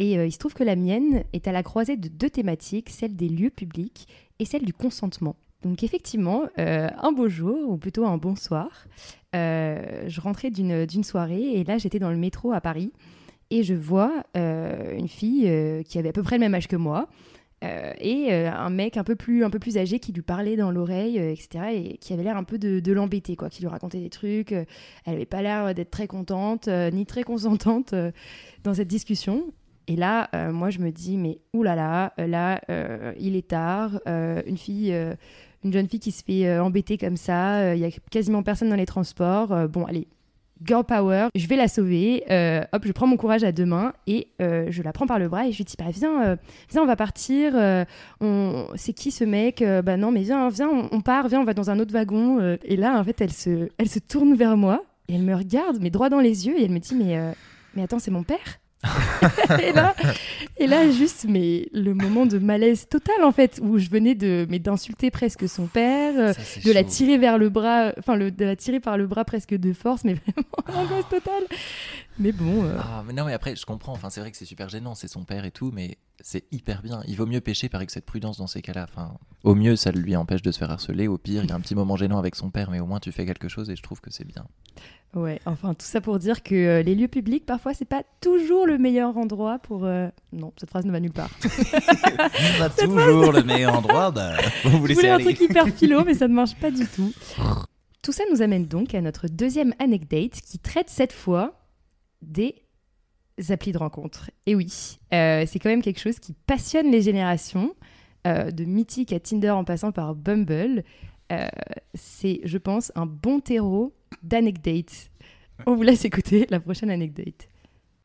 Et 0.00 0.12
il 0.12 0.30
se 0.30 0.38
trouve 0.38 0.54
que 0.54 0.62
la 0.62 0.76
mienne 0.76 1.24
est 1.32 1.48
à 1.48 1.52
la 1.52 1.64
croisée 1.64 1.96
de 1.96 2.06
deux 2.06 2.30
thématiques, 2.30 2.88
celle 2.88 3.16
des 3.16 3.28
lieux 3.28 3.50
publics 3.50 4.06
et 4.38 4.44
celle 4.44 4.64
du 4.64 4.72
consentement. 4.72 5.34
Donc 5.64 5.82
effectivement, 5.82 6.44
un 6.56 7.10
beau 7.10 7.28
jour, 7.28 7.68
ou 7.68 7.76
plutôt 7.78 8.06
un 8.06 8.16
bon 8.16 8.36
soir, 8.36 8.86
euh, 9.34 10.04
je 10.06 10.20
rentrais 10.22 10.50
d'une 10.50 11.04
soirée 11.04 11.58
et 11.58 11.64
là 11.64 11.76
j'étais 11.76 11.98
dans 11.98 12.10
le 12.10 12.16
métro 12.16 12.52
à 12.52 12.62
Paris 12.62 12.92
et 13.50 13.62
je 13.62 13.74
vois 13.74 14.24
euh, 14.36 14.96
une 14.96 15.08
fille 15.08 15.44
euh, 15.46 15.82
qui 15.82 15.98
avait 15.98 16.10
à 16.10 16.12
peu 16.12 16.22
près 16.22 16.36
le 16.36 16.40
même 16.40 16.54
âge 16.54 16.68
que 16.68 16.76
moi 16.76 17.08
euh, 17.64 17.92
et 17.98 18.32
un 18.32 18.70
mec 18.70 18.96
un 18.96 19.02
peu 19.02 19.16
plus 19.16 19.44
un 19.44 19.50
peu 19.50 19.58
plus 19.58 19.78
âgé 19.78 19.98
qui 19.98 20.12
lui 20.12 20.22
parlait 20.22 20.54
dans 20.54 20.70
l'oreille 20.70 21.18
etc 21.18 21.64
et 21.72 21.96
qui 21.96 22.12
avait 22.12 22.22
l'air 22.22 22.36
un 22.36 22.44
peu 22.44 22.56
de, 22.56 22.92
l'embêter 22.92 23.34
quoi 23.34 23.48
qui 23.48 23.62
lui 23.62 23.68
racontait 23.68 23.98
des 23.98 24.10
trucs 24.10 24.52
elle 24.52 24.66
avait 25.06 25.26
pas 25.26 25.42
l'air 25.42 25.74
d'être 25.74 25.90
très 25.90 26.06
contente 26.06 26.68
ni 26.68 27.04
très 27.04 27.24
consentante 27.24 27.94
dans 28.62 28.74
cette 28.74 28.88
discussion. 28.88 29.52
Et 29.88 29.96
là 29.96 30.30
moi 30.52 30.70
je 30.70 30.78
me 30.78 30.92
dis 30.92 31.16
mais 31.16 31.40
oulala 31.52 32.12
là, 32.16 32.26
là 32.26 33.14
il 33.18 33.34
est 33.34 33.48
tard 33.48 34.00
une 34.06 34.58
fille 34.58 34.94
une 35.64 35.72
jeune 35.72 35.88
fille 35.88 35.98
qui 35.98 36.12
se 36.12 36.22
fait 36.22 36.60
embêter 36.60 36.96
comme 36.96 37.16
ça 37.16 37.74
il 37.74 37.80
y 37.80 37.84
a 37.84 37.90
quasiment 38.08 38.44
personne 38.44 38.68
dans 38.68 38.76
les 38.76 38.86
transports 38.86 39.68
bon 39.68 39.84
allez 39.84 40.06
girl 40.64 40.84
power, 40.84 41.28
je 41.34 41.46
vais 41.46 41.56
la 41.56 41.68
sauver. 41.68 42.24
Euh, 42.30 42.62
hop, 42.72 42.82
je 42.86 42.92
prends 42.92 43.06
mon 43.06 43.16
courage 43.16 43.44
à 43.44 43.52
deux 43.52 43.66
mains 43.66 43.92
et 44.06 44.28
euh, 44.40 44.66
je 44.70 44.82
la 44.82 44.92
prends 44.92 45.06
par 45.06 45.18
le 45.18 45.28
bras 45.28 45.46
et 45.46 45.52
je 45.52 45.58
lui 45.58 45.64
dis 45.64 45.74
bah 45.78 45.86
viens, 45.90 46.22
euh, 46.22 46.36
viens, 46.70 46.82
on 46.82 46.86
va 46.86 46.96
partir. 46.96 47.54
on... 48.20 48.66
C'est 48.76 48.92
qui 48.92 49.10
ce 49.10 49.24
mec 49.24 49.64
Bah 49.84 49.96
non, 49.96 50.10
mais 50.10 50.22
viens, 50.22 50.48
viens, 50.48 50.68
on, 50.68 50.88
on 50.92 51.00
part, 51.00 51.28
viens, 51.28 51.40
on 51.40 51.44
va 51.44 51.54
dans 51.54 51.70
un 51.70 51.78
autre 51.78 51.92
wagon. 51.92 52.56
Et 52.64 52.76
là, 52.76 52.98
en 52.98 53.04
fait, 53.04 53.20
elle 53.20 53.32
se, 53.32 53.68
elle 53.78 53.88
se 53.88 53.98
tourne 53.98 54.34
vers 54.34 54.56
moi 54.56 54.84
et 55.08 55.14
elle 55.14 55.22
me 55.22 55.34
regarde, 55.34 55.78
mais 55.80 55.90
droit 55.90 56.08
dans 56.08 56.20
les 56.20 56.46
yeux 56.46 56.58
et 56.58 56.64
elle 56.64 56.70
me 56.70 56.80
dit 56.80 56.94
mais, 56.94 57.18
mais 57.74 57.82
attends, 57.82 57.98
c'est 57.98 58.10
mon 58.10 58.22
père? 58.22 58.60
et 59.60 59.72
là, 59.72 59.94
et 60.58 60.66
là, 60.66 60.88
juste, 60.90 61.26
mais 61.28 61.68
le 61.72 61.94
moment 61.94 62.26
de 62.26 62.38
malaise 62.38 62.86
total 62.88 63.24
en 63.24 63.32
fait, 63.32 63.60
où 63.62 63.78
je 63.78 63.88
venais 63.88 64.14
de, 64.14 64.46
mais 64.48 64.58
d'insulter 64.60 65.10
presque 65.10 65.48
son 65.48 65.66
père, 65.66 66.14
euh, 66.16 66.32
Ça, 66.32 66.60
de 66.64 66.72
la 66.72 66.84
tirer 66.84 67.18
vers 67.18 67.38
le 67.38 67.48
bras, 67.48 67.92
enfin 67.98 68.16
de 68.16 68.44
la 68.44 68.56
tirer 68.56 68.78
par 68.78 68.96
le 68.96 69.06
bras 69.06 69.24
presque 69.24 69.54
de 69.54 69.72
force, 69.72 70.04
mais 70.04 70.14
vraiment 70.14 70.48
l'angoisse 70.82 71.08
totale. 71.08 71.44
Mais 72.18 72.32
bon, 72.32 72.64
euh, 72.64 72.76
Ah, 72.80 73.02
mais 73.06 73.12
non, 73.12 73.24
mais 73.24 73.32
après, 73.32 73.54
je 73.54 73.64
comprends. 73.64 73.92
Enfin, 73.92 74.10
c'est 74.10 74.20
vrai 74.20 74.30
que 74.30 74.36
c'est 74.36 74.44
super 74.44 74.68
gênant, 74.68 74.94
c'est 74.94 75.08
son 75.08 75.24
père 75.24 75.44
et 75.44 75.50
tout, 75.52 75.70
mais 75.72 75.98
c'est 76.20 76.44
hyper 76.52 76.82
bien. 76.82 77.00
Il 77.06 77.16
vaut 77.16 77.26
mieux 77.26 77.40
pêcher 77.40 77.68
par 77.68 77.80
excès 77.80 78.00
de 78.00 78.04
prudence 78.04 78.38
dans 78.38 78.46
ces 78.48 78.60
cas-là. 78.60 78.86
Enfin, 78.90 79.14
au 79.44 79.54
mieux, 79.54 79.76
ça 79.76 79.92
lui 79.92 80.16
empêche 80.16 80.42
de 80.42 80.50
se 80.50 80.58
faire 80.58 80.70
harceler. 80.70 81.06
Au 81.06 81.16
pire, 81.18 81.44
il 81.44 81.48
y 81.50 81.52
a 81.52 81.54
un 81.54 81.60
petit 81.60 81.74
moment 81.76 81.96
gênant 81.96 82.18
avec 82.18 82.34
son 82.34 82.50
père, 82.50 82.70
mais 82.70 82.80
au 82.80 82.86
moins 82.86 82.98
tu 82.98 83.12
fais 83.12 83.24
quelque 83.24 83.48
chose 83.48 83.70
et 83.70 83.76
je 83.76 83.82
trouve 83.82 84.00
que 84.00 84.10
c'est 84.10 84.26
bien. 84.26 84.44
ouais, 85.14 85.40
enfin 85.46 85.74
tout 85.74 85.86
ça 85.86 86.00
pour 86.00 86.18
dire 86.18 86.42
que 86.42 86.54
euh, 86.54 86.82
les 86.82 86.94
lieux 86.96 87.06
publics, 87.08 87.46
parfois, 87.46 87.72
c'est 87.72 87.84
pas 87.84 88.02
toujours 88.20 88.66
le 88.66 88.78
meilleur 88.78 89.16
endroit 89.16 89.60
pour. 89.60 89.84
euh, 89.84 90.08
Non, 90.32 90.52
cette 90.58 90.70
phrase 90.70 90.84
ne 90.86 90.90
va 90.90 90.98
nulle 90.98 91.12
part. 91.12 91.30
Pas 92.58 92.68
toujours 92.70 93.30
le 93.32 93.42
meilleur 93.44 93.76
endroit, 93.78 94.10
bah, 94.10 94.32
vous 94.64 94.78
vous 94.78 94.86
Je 94.88 95.06
un 95.06 95.18
truc 95.20 95.40
hyper 95.40 95.68
philo, 95.68 96.04
mais 96.04 96.14
ça 96.14 96.26
ne 96.28 96.34
marche 96.34 96.56
pas 96.56 96.70
du 96.72 96.84
tout. 96.86 97.12
Tout 98.02 98.12
ça 98.12 98.22
nous 98.32 98.42
amène 98.42 98.66
donc 98.66 98.94
à 98.94 99.00
notre 99.00 99.28
deuxième 99.28 99.74
anecdote 99.80 100.32
qui 100.32 100.58
traite 100.58 100.88
cette 100.88 101.12
fois 101.12 101.57
des 102.22 102.54
applis 103.50 103.72
de 103.72 103.78
rencontre. 103.78 104.30
Et 104.46 104.54
oui, 104.54 104.98
euh, 105.12 105.44
c'est 105.46 105.58
quand 105.58 105.68
même 105.68 105.82
quelque 105.82 106.00
chose 106.00 106.18
qui 106.18 106.32
passionne 106.32 106.90
les 106.90 107.02
générations, 107.02 107.74
euh, 108.26 108.50
de 108.50 108.64
Mythique 108.64 109.12
à 109.12 109.20
Tinder 109.20 109.50
en 109.50 109.64
passant 109.64 109.92
par 109.92 110.14
Bumble. 110.14 110.82
Euh, 111.30 111.46
c'est, 111.94 112.40
je 112.44 112.58
pense, 112.58 112.90
un 112.94 113.06
bon 113.06 113.40
terreau 113.40 113.94
d'anecdotes. 114.22 115.10
On 115.66 115.74
vous 115.74 115.82
laisse 115.82 116.04
écouter 116.04 116.46
la 116.50 116.60
prochaine 116.60 116.90
anecdote. 116.90 117.48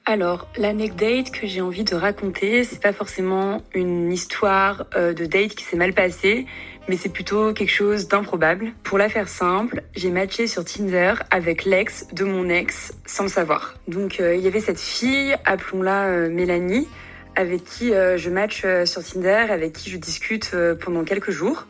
Alors, 0.05 0.49
l'anecdote 0.57 1.31
que 1.31 1.47
j'ai 1.47 1.61
envie 1.61 1.85
de 1.85 1.95
raconter, 1.95 2.65
c'est 2.65 2.81
pas 2.81 2.91
forcément 2.91 3.63
une 3.73 4.11
histoire 4.11 4.85
euh, 4.97 5.13
de 5.13 5.25
date 5.25 5.55
qui 5.55 5.63
s'est 5.63 5.77
mal 5.77 5.93
passée, 5.93 6.45
mais 6.89 6.97
c'est 6.97 7.07
plutôt 7.07 7.53
quelque 7.53 7.71
chose 7.71 8.09
d'improbable. 8.09 8.73
Pour 8.83 8.97
la 8.97 9.07
faire 9.07 9.29
simple, 9.29 9.81
j'ai 9.95 10.11
matché 10.11 10.47
sur 10.47 10.65
Tinder 10.65 11.13
avec 11.31 11.63
l'ex 11.63 12.05
de 12.11 12.25
mon 12.25 12.49
ex 12.49 12.91
sans 13.05 13.23
le 13.23 13.29
savoir. 13.29 13.75
Donc, 13.87 14.19
euh, 14.19 14.35
il 14.35 14.41
y 14.41 14.47
avait 14.47 14.59
cette 14.59 14.79
fille, 14.79 15.37
appelons-la 15.45 16.07
euh, 16.07 16.29
Mélanie, 16.29 16.89
avec 17.37 17.63
qui 17.63 17.89
je 17.89 18.29
match 18.29 18.63
sur 18.85 19.03
Tinder, 19.03 19.47
avec 19.49 19.73
qui 19.73 19.89
je 19.89 19.97
discute 19.97 20.55
pendant 20.79 21.03
quelques 21.03 21.31
jours. 21.31 21.65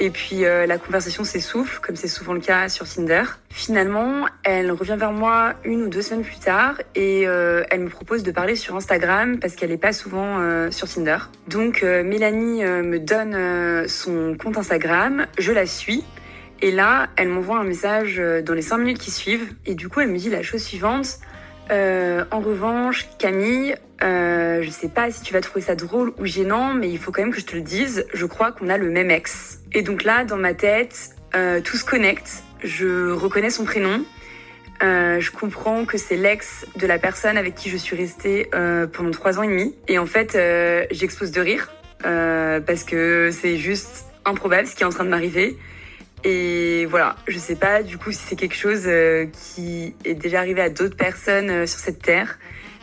Et 0.00 0.10
puis 0.10 0.44
euh, 0.44 0.66
la 0.66 0.78
conversation 0.78 1.24
s'essouffle, 1.24 1.80
comme 1.80 1.96
c'est 1.96 2.08
souvent 2.08 2.32
le 2.32 2.40
cas 2.40 2.68
sur 2.68 2.88
Tinder. 2.88 3.24
Finalement, 3.50 4.26
elle 4.44 4.70
revient 4.70 4.96
vers 4.98 5.12
moi 5.12 5.54
une 5.64 5.82
ou 5.82 5.88
deux 5.88 6.02
semaines 6.02 6.22
plus 6.24 6.38
tard 6.38 6.76
et 6.94 7.26
euh, 7.26 7.64
elle 7.70 7.80
me 7.80 7.88
propose 7.88 8.22
de 8.22 8.30
parler 8.30 8.54
sur 8.54 8.76
Instagram 8.76 9.40
parce 9.40 9.56
qu'elle 9.56 9.70
n'est 9.70 9.76
pas 9.76 9.92
souvent 9.92 10.38
euh, 10.38 10.70
sur 10.70 10.88
Tinder. 10.88 11.18
Donc 11.48 11.82
Mélanie 11.82 12.62
me 12.62 12.98
donne 12.98 13.88
son 13.88 14.36
compte 14.36 14.56
Instagram, 14.56 15.26
je 15.38 15.52
la 15.52 15.66
suis. 15.66 16.04
Et 16.60 16.70
là, 16.70 17.08
elle 17.16 17.28
m'envoie 17.28 17.58
un 17.58 17.64
message 17.64 18.20
dans 18.44 18.54
les 18.54 18.62
cinq 18.62 18.78
minutes 18.78 18.98
qui 18.98 19.10
suivent. 19.10 19.54
Et 19.66 19.74
du 19.74 19.88
coup, 19.88 20.00
elle 20.00 20.10
me 20.10 20.18
dit 20.18 20.30
la 20.30 20.42
chose 20.42 20.62
suivante. 20.62 21.18
Euh, 21.70 22.24
en 22.30 22.40
revanche, 22.40 23.08
Camille, 23.18 23.76
euh, 24.02 24.62
je 24.62 24.70
sais 24.70 24.88
pas 24.88 25.10
si 25.10 25.22
tu 25.22 25.32
vas 25.32 25.40
trouver 25.40 25.64
ça 25.64 25.74
drôle 25.74 26.12
ou 26.18 26.24
gênant, 26.24 26.74
mais 26.74 26.88
il 26.88 26.98
faut 26.98 27.12
quand 27.12 27.22
même 27.22 27.32
que 27.32 27.40
je 27.40 27.46
te 27.46 27.56
le 27.56 27.62
dise. 27.62 28.06
Je 28.14 28.26
crois 28.26 28.52
qu'on 28.52 28.68
a 28.68 28.78
le 28.78 28.90
même 28.90 29.10
ex. 29.10 29.60
Et 29.72 29.82
donc 29.82 30.04
là, 30.04 30.24
dans 30.24 30.36
ma 30.36 30.54
tête, 30.54 31.10
euh, 31.34 31.60
tout 31.60 31.76
se 31.76 31.84
connecte. 31.84 32.42
Je 32.62 33.10
reconnais 33.10 33.50
son 33.50 33.64
prénom. 33.64 34.04
Euh, 34.82 35.18
je 35.20 35.32
comprends 35.32 35.84
que 35.84 35.98
c'est 35.98 36.16
l'ex 36.16 36.64
de 36.76 36.86
la 36.86 36.98
personne 36.98 37.36
avec 37.36 37.54
qui 37.54 37.68
je 37.68 37.76
suis 37.76 37.96
restée 37.96 38.48
euh, 38.54 38.86
pendant 38.86 39.10
trois 39.10 39.38
ans 39.38 39.42
et 39.42 39.48
demi. 39.48 39.74
Et 39.88 39.98
en 39.98 40.06
fait, 40.06 40.36
euh, 40.36 40.86
j'explose 40.90 41.32
de 41.32 41.40
rire 41.40 41.68
euh, 42.06 42.60
parce 42.60 42.84
que 42.84 43.30
c'est 43.32 43.56
juste 43.56 44.06
improbable 44.24 44.66
ce 44.66 44.76
qui 44.76 44.82
est 44.82 44.86
en 44.86 44.90
train 44.90 45.04
de 45.04 45.10
m'arriver. 45.10 45.56
Et 46.24 46.86
voilà, 46.86 47.16
je 47.28 47.38
sais 47.38 47.54
pas 47.54 47.82
du 47.82 47.96
coup 47.96 48.10
si 48.10 48.18
c'est 48.18 48.36
quelque 48.36 48.56
chose 48.56 48.84
euh, 48.86 49.26
qui 49.26 49.94
est 50.04 50.14
déjà 50.14 50.40
arrivé 50.40 50.60
à 50.60 50.68
d'autres 50.68 50.96
personnes 50.96 51.50
euh, 51.50 51.66
sur 51.66 51.78
cette 51.78 52.02
terre, 52.02 52.38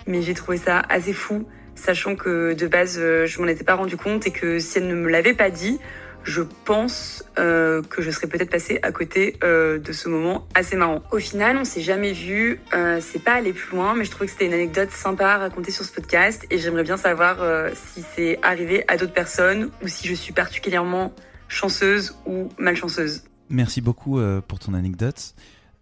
mais 0.08 0.22
j'ai 0.22 0.34
trouvé 0.34 0.58
ça 0.58 0.82
assez 0.88 1.12
fou, 1.12 1.48
sachant 1.76 2.16
que 2.16 2.54
de 2.54 2.68
base 2.68 2.98
euh, 2.98 3.26
je 3.26 3.42
m'en 3.42 3.48
étais 3.48 3.66
pas 3.66 3.76
rendu 3.76 3.98
compte 3.98 4.26
et 4.26 4.32
que 4.32 4.60
si 4.60 4.78
elle 4.78 4.88
ne 4.88 4.96
me 4.96 5.10
l'avait 5.10 5.34
pas 5.34 5.50
dit, 5.50 5.80
je 6.24 6.42
pense 6.42 7.24
que 7.36 7.84
je 8.00 8.10
serais 8.10 8.26
peut-être 8.26 8.50
passée 8.50 8.80
à 8.82 8.92
côté 8.92 9.38
de 9.44 9.92
ce 9.92 10.10
moment 10.10 10.48
assez 10.56 10.76
marrant. 10.76 11.04
Au 11.12 11.20
final, 11.20 11.56
on 11.56 11.64
s'est 11.64 11.82
jamais 11.82 12.14
vu, 12.14 12.60
c'est 13.00 13.24
pas 13.24 13.34
allé 13.34 13.54
plus 13.54 13.76
loin, 13.76 13.94
mais 13.94 14.06
je 14.06 14.10
trouvais 14.10 14.26
que 14.26 14.32
c'était 14.32 14.48
une 14.48 14.56
anecdote 14.56 14.90
sympa 14.90 15.28
à 15.28 15.38
raconter 15.38 15.70
sur 15.70 15.86
ce 15.86 15.92
podcast 15.92 16.48
et 16.50 16.58
j'aimerais 16.58 16.82
bien 16.82 16.98
savoir 16.98 17.38
si 17.76 18.04
c'est 18.16 18.40
arrivé 18.42 18.84
à 18.88 18.98
d'autres 18.98 19.14
personnes 19.14 19.70
ou 19.84 19.88
si 19.88 20.08
je 20.08 20.16
suis 20.16 20.34
particulièrement 20.34 21.14
chanceuse 21.48 22.16
ou 22.26 22.50
malchanceuse. 22.58 23.24
Merci 23.50 23.82
beaucoup 23.82 24.20
euh, 24.20 24.42
pour 24.42 24.60
ton 24.60 24.74
anecdote. 24.74 25.36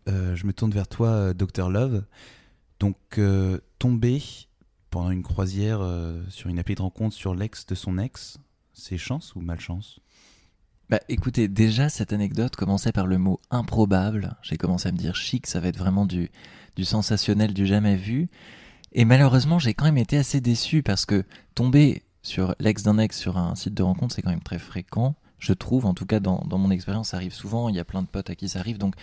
Euh, 0.10 0.36
je 0.36 0.46
me 0.46 0.54
tourne 0.54 0.72
vers 0.72 0.88
toi, 0.88 1.08
euh, 1.08 1.34
Dr 1.34 1.70
Love. 1.70 2.04
Donc, 2.80 2.98
euh, 3.18 3.60
tomber 3.80 4.22
pendant 4.90 5.10
une 5.10 5.24
croisière 5.24 5.80
euh, 5.82 6.22
sur 6.30 6.50
une 6.50 6.60
appli 6.60 6.76
de 6.76 6.82
rencontre 6.82 7.16
sur 7.16 7.34
l'ex 7.34 7.66
de 7.66 7.74
son 7.74 7.98
ex, 7.98 8.38
c'est 8.74 8.98
chance 8.98 9.34
ou 9.36 9.40
malchance? 9.40 10.00
Bah 10.90 11.00
écoutez, 11.10 11.48
déjà 11.48 11.90
cette 11.90 12.14
anecdote 12.14 12.56
commençait 12.56 12.92
par 12.92 13.08
le 13.08 13.18
mot 13.18 13.40
improbable. 13.50 14.36
J'ai 14.44 14.58
commencé 14.58 14.90
à 14.90 14.92
me 14.92 14.98
dire 14.98 15.16
chic, 15.16 15.48
ça 15.48 15.60
va 15.60 15.70
être 15.70 15.78
vraiment 15.78 16.06
du, 16.06 16.30
du 16.76 16.86
sensationnel, 16.86 17.54
du 17.54 17.66
jamais 17.66 17.96
vu. 17.96 18.30
Et 18.92 19.06
malheureusement, 19.06 19.58
j'ai 19.58 19.74
quand 19.74 19.86
même 19.86 19.98
été 19.98 20.18
assez 20.18 20.42
déçu 20.42 20.84
parce 20.84 21.06
que 21.06 21.24
tomber 21.56 22.04
sur 22.22 22.54
l'ex 22.60 22.84
d'un 22.84 23.00
ex 23.00 23.18
sur 23.18 23.38
un 23.38 23.56
site 23.56 23.74
de 23.74 23.82
rencontre, 23.82 24.14
c'est 24.14 24.22
quand 24.22 24.30
même 24.30 24.44
très 24.44 24.60
fréquent. 24.60 25.16
Je 25.44 25.52
trouve, 25.52 25.86
en 25.86 25.94
tout 25.94 26.06
cas 26.06 26.22
dans, 26.22 26.42
mon 26.50 26.72
expérience, 26.72 27.10
ça 27.10 27.18
arrive 27.18 27.34
souvent. 27.34 27.68
Il 27.68 27.76
y 27.76 27.80
a 27.80 27.84
plein 27.84 28.02
de 28.02 28.08
potes 28.08 28.30
à 28.30 28.36
qui 28.36 28.48
ça 28.48 28.60
arrive. 28.60 28.78
Donc 28.78 28.96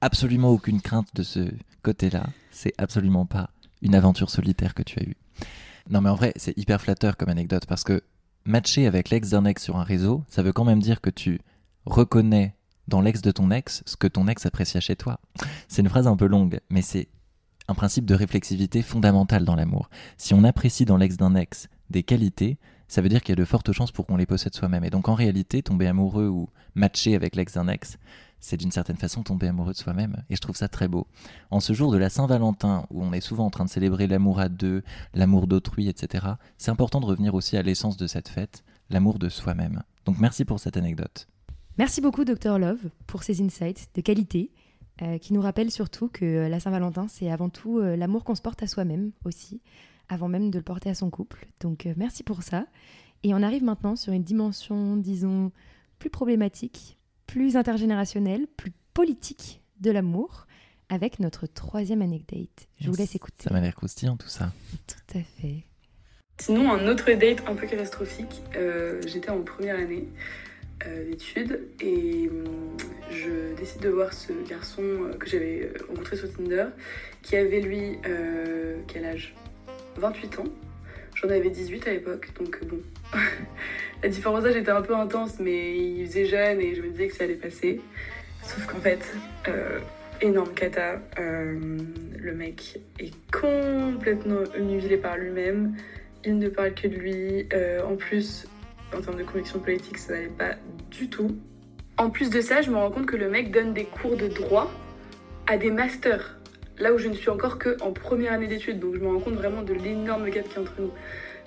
absolument 0.00 0.48
aucune 0.50 0.80
crainte 0.80 1.06
de 1.14 1.22
ce 1.22 1.52
côté-là. 1.82 2.26
C'est 2.50 2.72
absolument 2.78 3.26
pas 3.26 3.50
une 3.80 3.94
aventure 3.94 4.28
solitaire 4.28 4.74
que 4.74 4.82
tu 4.82 4.98
as 4.98 5.04
eue. 5.04 5.16
Non 5.88 6.00
mais 6.00 6.10
en 6.10 6.16
vrai, 6.16 6.32
c'est 6.34 6.58
hyper 6.58 6.80
flatteur 6.80 7.16
comme 7.16 7.28
anecdote 7.28 7.66
parce 7.66 7.84
que 7.84 8.02
matcher 8.44 8.88
avec 8.88 9.10
l'ex 9.10 9.30
d'un 9.30 9.44
ex 9.44 9.62
sur 9.62 9.76
un 9.76 9.84
réseau, 9.84 10.24
ça 10.26 10.42
veut 10.42 10.52
quand 10.52 10.64
même 10.64 10.82
dire 10.82 11.00
que 11.00 11.10
tu 11.10 11.40
reconnais 11.86 12.56
dans 12.88 13.00
l'ex 13.00 13.22
de 13.22 13.30
ton 13.30 13.52
ex 13.52 13.84
ce 13.86 13.96
que 13.96 14.08
ton 14.08 14.26
ex 14.26 14.44
apprécia 14.46 14.80
chez 14.80 14.96
toi. 14.96 15.20
C'est 15.68 15.82
une 15.82 15.88
phrase 15.88 16.08
un 16.08 16.16
peu 16.16 16.26
longue, 16.26 16.58
mais 16.70 16.82
c'est 16.82 17.06
un 17.68 17.74
principe 17.74 18.04
de 18.04 18.16
réflexivité 18.16 18.82
fondamental 18.82 19.44
dans 19.44 19.54
l'amour. 19.54 19.90
Si 20.16 20.34
on 20.34 20.42
apprécie 20.42 20.86
dans 20.86 20.96
l'ex 20.96 21.16
d'un 21.16 21.36
ex 21.36 21.68
des 21.88 22.02
qualités, 22.02 22.58
ça 22.88 23.00
veut 23.02 23.08
dire 23.08 23.22
qu'il 23.22 23.30
y 23.30 23.38
a 23.38 23.40
de 23.40 23.44
fortes 23.44 23.72
chances 23.72 23.92
pour 23.92 24.06
qu'on 24.06 24.16
les 24.16 24.26
possède 24.26 24.54
soi-même. 24.54 24.84
Et 24.84 24.90
donc 24.90 25.08
en 25.08 25.14
réalité, 25.14 25.62
tomber 25.62 25.86
amoureux 25.86 26.28
ou 26.28 26.48
matcher 26.74 27.14
avec 27.14 27.36
l'ex 27.36 27.54
d'un 27.54 27.68
ex, 27.68 27.98
c'est 28.40 28.56
d'une 28.56 28.70
certaine 28.70 28.96
façon 28.96 29.22
tomber 29.22 29.48
amoureux 29.48 29.72
de 29.72 29.78
soi-même. 29.78 30.22
Et 30.28 30.36
je 30.36 30.40
trouve 30.40 30.56
ça 30.56 30.68
très 30.68 30.86
beau. 30.86 31.06
En 31.50 31.60
ce 31.60 31.72
jour 31.72 31.92
de 31.92 31.96
la 31.96 32.10
Saint-Valentin, 32.10 32.86
où 32.90 33.02
on 33.02 33.12
est 33.12 33.20
souvent 33.20 33.46
en 33.46 33.50
train 33.50 33.64
de 33.64 33.70
célébrer 33.70 34.06
l'amour 34.06 34.38
à 34.38 34.48
deux, 34.48 34.82
l'amour 35.14 35.46
d'autrui, 35.46 35.88
etc., 35.88 36.26
c'est 36.58 36.70
important 36.70 37.00
de 37.00 37.06
revenir 37.06 37.34
aussi 37.34 37.56
à 37.56 37.62
l'essence 37.62 37.96
de 37.96 38.06
cette 38.06 38.28
fête, 38.28 38.62
l'amour 38.90 39.18
de 39.18 39.28
soi-même. 39.28 39.82
Donc 40.04 40.18
merci 40.18 40.44
pour 40.44 40.60
cette 40.60 40.76
anecdote. 40.76 41.26
Merci 41.78 42.00
beaucoup, 42.00 42.24
Dr 42.24 42.58
Love, 42.58 42.90
pour 43.06 43.22
ces 43.22 43.42
insights 43.42 43.88
de 43.94 44.00
qualité. 44.00 44.50
Euh, 45.02 45.18
qui 45.18 45.32
nous 45.32 45.40
rappellent 45.40 45.72
surtout 45.72 46.06
que 46.06 46.46
la 46.46 46.60
Saint-Valentin, 46.60 47.08
c'est 47.08 47.28
avant 47.28 47.48
tout 47.48 47.80
euh, 47.80 47.96
l'amour 47.96 48.22
qu'on 48.22 48.36
se 48.36 48.42
porte 48.42 48.62
à 48.62 48.68
soi-même 48.68 49.10
aussi, 49.24 49.60
avant 50.08 50.28
même 50.28 50.50
de 50.50 50.58
le 50.58 50.64
porter 50.64 50.90
à 50.90 50.94
son 50.94 51.10
couple. 51.10 51.46
Donc 51.60 51.86
euh, 51.86 51.94
merci 51.96 52.22
pour 52.22 52.42
ça. 52.42 52.66
Et 53.22 53.32
on 53.34 53.42
arrive 53.42 53.64
maintenant 53.64 53.96
sur 53.96 54.12
une 54.12 54.22
dimension, 54.22 54.96
disons, 54.96 55.50
plus 55.98 56.10
problématique, 56.10 56.98
plus 57.26 57.56
intergénérationnelle, 57.56 58.46
plus 58.56 58.72
politique 58.92 59.62
de 59.80 59.90
l'amour, 59.90 60.46
avec 60.90 61.18
notre 61.18 61.46
troisième 61.46 62.02
anecdote. 62.02 62.68
Je 62.80 62.90
vous 62.90 62.96
laisse 62.96 63.14
écouter. 63.14 63.44
Ça 63.44 63.52
m'a 63.52 63.60
l'air 63.60 63.74
croustillant 63.74 64.16
tout 64.16 64.28
ça. 64.28 64.52
Tout 64.86 65.18
à 65.18 65.22
fait. 65.22 65.64
Sinon, 66.38 66.70
un 66.70 66.86
autre 66.86 67.10
date 67.12 67.42
un 67.48 67.54
peu 67.54 67.66
catastrophique, 67.66 68.42
j'étais 69.06 69.30
en 69.30 69.42
première 69.42 69.76
année 69.76 70.08
d'études 70.84 71.60
et 71.80 72.30
je 73.10 73.56
décide 73.56 73.80
de 73.80 73.88
voir 73.88 74.12
ce 74.12 74.32
garçon 74.48 74.82
que 75.18 75.26
j'avais 75.26 75.72
rencontré 75.88 76.16
sur 76.16 76.30
Tinder 76.34 76.66
qui 77.22 77.36
avait 77.36 77.60
lui 77.60 77.98
quel 78.86 79.06
âge? 79.06 79.34
28 79.96 80.38
ans. 80.40 80.44
J'en 81.14 81.28
avais 81.28 81.50
18 81.50 81.86
à 81.86 81.92
l'époque, 81.92 82.28
donc 82.38 82.58
bon. 82.64 82.80
la 84.02 84.08
différence 84.08 84.42
d'âge 84.42 84.56
était 84.56 84.70
un 84.70 84.82
peu 84.82 84.96
intense, 84.96 85.38
mais 85.38 85.78
il 85.78 86.06
faisait 86.06 86.26
jeune 86.26 86.60
et 86.60 86.74
je 86.74 86.82
me 86.82 86.88
disais 86.88 87.08
que 87.08 87.14
ça 87.14 87.24
allait 87.24 87.34
passer. 87.34 87.80
Sauf 88.42 88.66
qu'en 88.66 88.80
fait, 88.80 89.14
euh, 89.48 89.78
énorme 90.20 90.52
cata. 90.54 91.00
Euh, 91.18 91.78
le 92.18 92.34
mec 92.34 92.80
est 92.98 93.12
complètement 93.30 94.42
nubilé 94.58 94.96
par 94.96 95.16
lui-même. 95.16 95.76
Il 96.24 96.38
ne 96.38 96.48
parle 96.48 96.74
que 96.74 96.88
de 96.88 96.94
lui. 96.94 97.48
Euh, 97.52 97.82
en 97.84 97.96
plus, 97.96 98.46
en 98.96 99.00
termes 99.00 99.18
de 99.18 99.24
conviction 99.24 99.58
politique, 99.58 99.98
ça 99.98 100.14
n'allait 100.14 100.28
pas 100.28 100.54
du 100.90 101.08
tout. 101.08 101.36
En 101.96 102.10
plus 102.10 102.30
de 102.30 102.40
ça, 102.40 102.62
je 102.62 102.70
me 102.70 102.76
rends 102.76 102.90
compte 102.90 103.06
que 103.06 103.16
le 103.16 103.28
mec 103.28 103.50
donne 103.50 103.72
des 103.72 103.84
cours 103.84 104.16
de 104.16 104.28
droit 104.28 104.70
à 105.46 105.56
des 105.56 105.70
masters 105.70 106.38
là 106.78 106.92
où 106.92 106.98
je 106.98 107.08
ne 107.08 107.14
suis 107.14 107.30
encore 107.30 107.58
que 107.58 107.80
en 107.82 107.92
première 107.92 108.32
année 108.32 108.46
d'études, 108.46 108.80
donc 108.80 108.94
je 108.94 109.00
me 109.00 109.08
rends 109.08 109.20
compte 109.20 109.34
vraiment 109.34 109.62
de 109.62 109.74
l'énorme 109.74 110.28
gap 110.30 110.48
qui 110.48 110.56
est 110.56 110.60
entre 110.60 110.74
nous. 110.78 110.90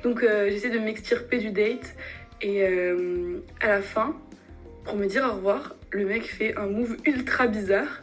Donc 0.04 0.24
euh, 0.24 0.50
j'essaie 0.50 0.70
de 0.70 0.80
m'extirper 0.80 1.38
du 1.40 1.52
date 1.52 1.96
et 2.42 2.64
euh, 2.64 3.40
à 3.62 3.68
la 3.68 3.82
fin, 3.82 4.16
pour 4.86 4.96
me 4.96 5.08
dire 5.08 5.26
au 5.26 5.36
revoir, 5.36 5.76
le 5.92 6.06
mec 6.06 6.24
fait 6.24 6.56
un 6.58 6.68
move 6.68 6.98
ultra 7.06 7.48
bizarre. 7.48 8.02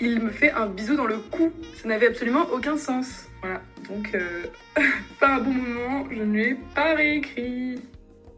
Il 0.00 0.20
me 0.20 0.30
fait 0.30 0.50
un 0.50 0.66
bisou 0.66 0.96
dans 0.96 1.06
le 1.06 1.18
cou. 1.18 1.52
Ça 1.80 1.88
n'avait 1.88 2.08
absolument 2.08 2.46
aucun 2.52 2.76
sens. 2.76 3.26
Voilà, 3.40 3.60
donc 3.88 4.14
euh, 4.14 4.44
pas 5.20 5.36
un 5.36 5.40
bon 5.40 5.52
moment, 5.52 6.06
je 6.10 6.22
ne 6.22 6.32
lui 6.32 6.42
ai 6.44 6.56
pas 6.74 6.94
réécrit. 6.94 7.80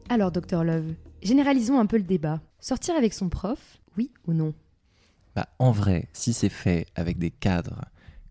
Alors, 0.09 0.31
Docteur 0.31 0.65
Love, 0.65 0.93
généralisons 1.23 1.79
un 1.79 1.87
peu 1.87 1.97
le 1.97 2.03
débat. 2.03 2.41
Sortir 2.61 2.95
avec 2.97 3.15
son 3.15 3.29
prof, 3.29 3.79
oui 3.97 4.11
ou 4.27 4.33
non? 4.33 4.55
Bah, 5.35 5.49
En 5.59 5.71
vrai, 5.71 6.09
si 6.13 6.33
c'est 6.33 6.49
fait 6.49 6.87
avec 6.95 7.19
des 7.19 7.31
cadres 7.31 7.85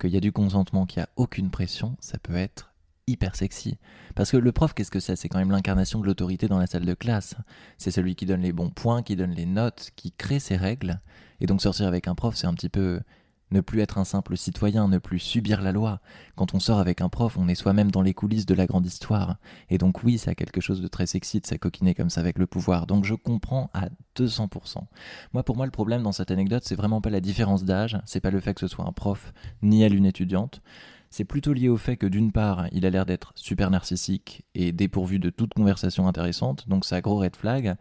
qu'il 0.07 0.13
y 0.13 0.17
a 0.17 0.21
du 0.21 0.31
consentement, 0.31 0.85
qu'il 0.85 0.99
n'y 0.99 1.03
a 1.03 1.09
aucune 1.15 1.49
pression, 1.49 1.95
ça 1.99 2.17
peut 2.17 2.35
être 2.35 2.73
hyper 3.07 3.35
sexy. 3.35 3.77
Parce 4.15 4.31
que 4.31 4.37
le 4.37 4.51
prof, 4.51 4.73
qu'est-ce 4.73 4.91
que 4.91 4.99
c'est 4.99 5.15
C'est 5.15 5.29
quand 5.29 5.39
même 5.39 5.51
l'incarnation 5.51 5.99
de 5.99 6.05
l'autorité 6.05 6.47
dans 6.47 6.59
la 6.59 6.67
salle 6.67 6.85
de 6.85 6.93
classe. 6.93 7.35
C'est 7.77 7.91
celui 7.91 8.15
qui 8.15 8.25
donne 8.25 8.41
les 8.41 8.53
bons 8.53 8.69
points, 8.69 9.03
qui 9.03 9.15
donne 9.15 9.31
les 9.31 9.45
notes, 9.45 9.91
qui 9.95 10.11
crée 10.11 10.39
ses 10.39 10.55
règles. 10.55 11.01
Et 11.41 11.45
donc 11.45 11.61
sortir 11.61 11.87
avec 11.87 12.07
un 12.07 12.15
prof, 12.15 12.35
c'est 12.35 12.47
un 12.47 12.53
petit 12.53 12.69
peu 12.69 13.01
ne 13.53 13.61
plus 13.61 13.79
être 13.79 13.97
un 13.97 14.03
simple 14.03 14.35
citoyen, 14.35 14.89
ne 14.89 14.97
plus 14.97 15.19
subir 15.19 15.61
la 15.61 15.71
loi. 15.71 16.01
Quand 16.35 16.53
on 16.53 16.59
sort 16.59 16.79
avec 16.79 16.99
un 16.99 17.07
prof, 17.07 17.37
on 17.37 17.47
est 17.47 17.55
soi-même 17.55 17.91
dans 17.91 18.01
les 18.01 18.13
coulisses 18.13 18.45
de 18.45 18.55
la 18.55 18.65
grande 18.65 18.85
histoire. 18.85 19.37
Et 19.69 19.77
donc 19.77 20.03
oui, 20.03 20.17
ça 20.17 20.31
a 20.31 20.35
quelque 20.35 20.59
chose 20.59 20.81
de 20.81 20.87
très 20.87 21.05
sexy 21.05 21.39
de 21.39 21.45
s'acoquiner 21.45 21.93
comme 21.93 22.09
ça 22.09 22.19
avec 22.19 22.37
le 22.37 22.47
pouvoir. 22.47 22.87
Donc 22.87 23.05
je 23.05 23.13
comprends 23.13 23.69
à 23.73 23.87
200%. 24.17 24.79
Moi, 25.33 25.43
pour 25.43 25.55
moi, 25.55 25.65
le 25.65 25.71
problème 25.71 26.03
dans 26.03 26.11
cette 26.11 26.31
anecdote, 26.31 26.63
c'est 26.65 26.75
vraiment 26.75 26.99
pas 26.99 27.09
la 27.09 27.21
différence 27.21 27.63
d'âge, 27.63 27.97
c'est 28.05 28.19
pas 28.19 28.31
le 28.31 28.39
fait 28.39 28.53
que 28.53 28.61
ce 28.61 28.67
soit 28.67 28.85
un 28.85 28.91
prof 28.91 29.33
ni 29.61 29.83
elle 29.83 29.95
une 29.95 30.05
étudiante 30.05 30.61
c'est 31.13 31.25
plutôt 31.25 31.53
lié 31.53 31.69
au 31.69 31.77
fait 31.77 31.95
que 31.95 32.07
d'une 32.07 32.31
part, 32.31 32.65
il 32.71 32.87
a 32.87 32.89
l'air 32.89 33.05
d'être 33.05 33.33
super 33.35 33.69
narcissique 33.69 34.45
et 34.55 34.71
dépourvu 34.71 35.19
de 35.19 35.29
toute 35.29 35.53
conversation 35.53 36.07
intéressante, 36.07 36.67
donc 36.67 36.85
ça 36.85 37.01
gros 37.01 37.17
red 37.17 37.35
flag. 37.35 37.75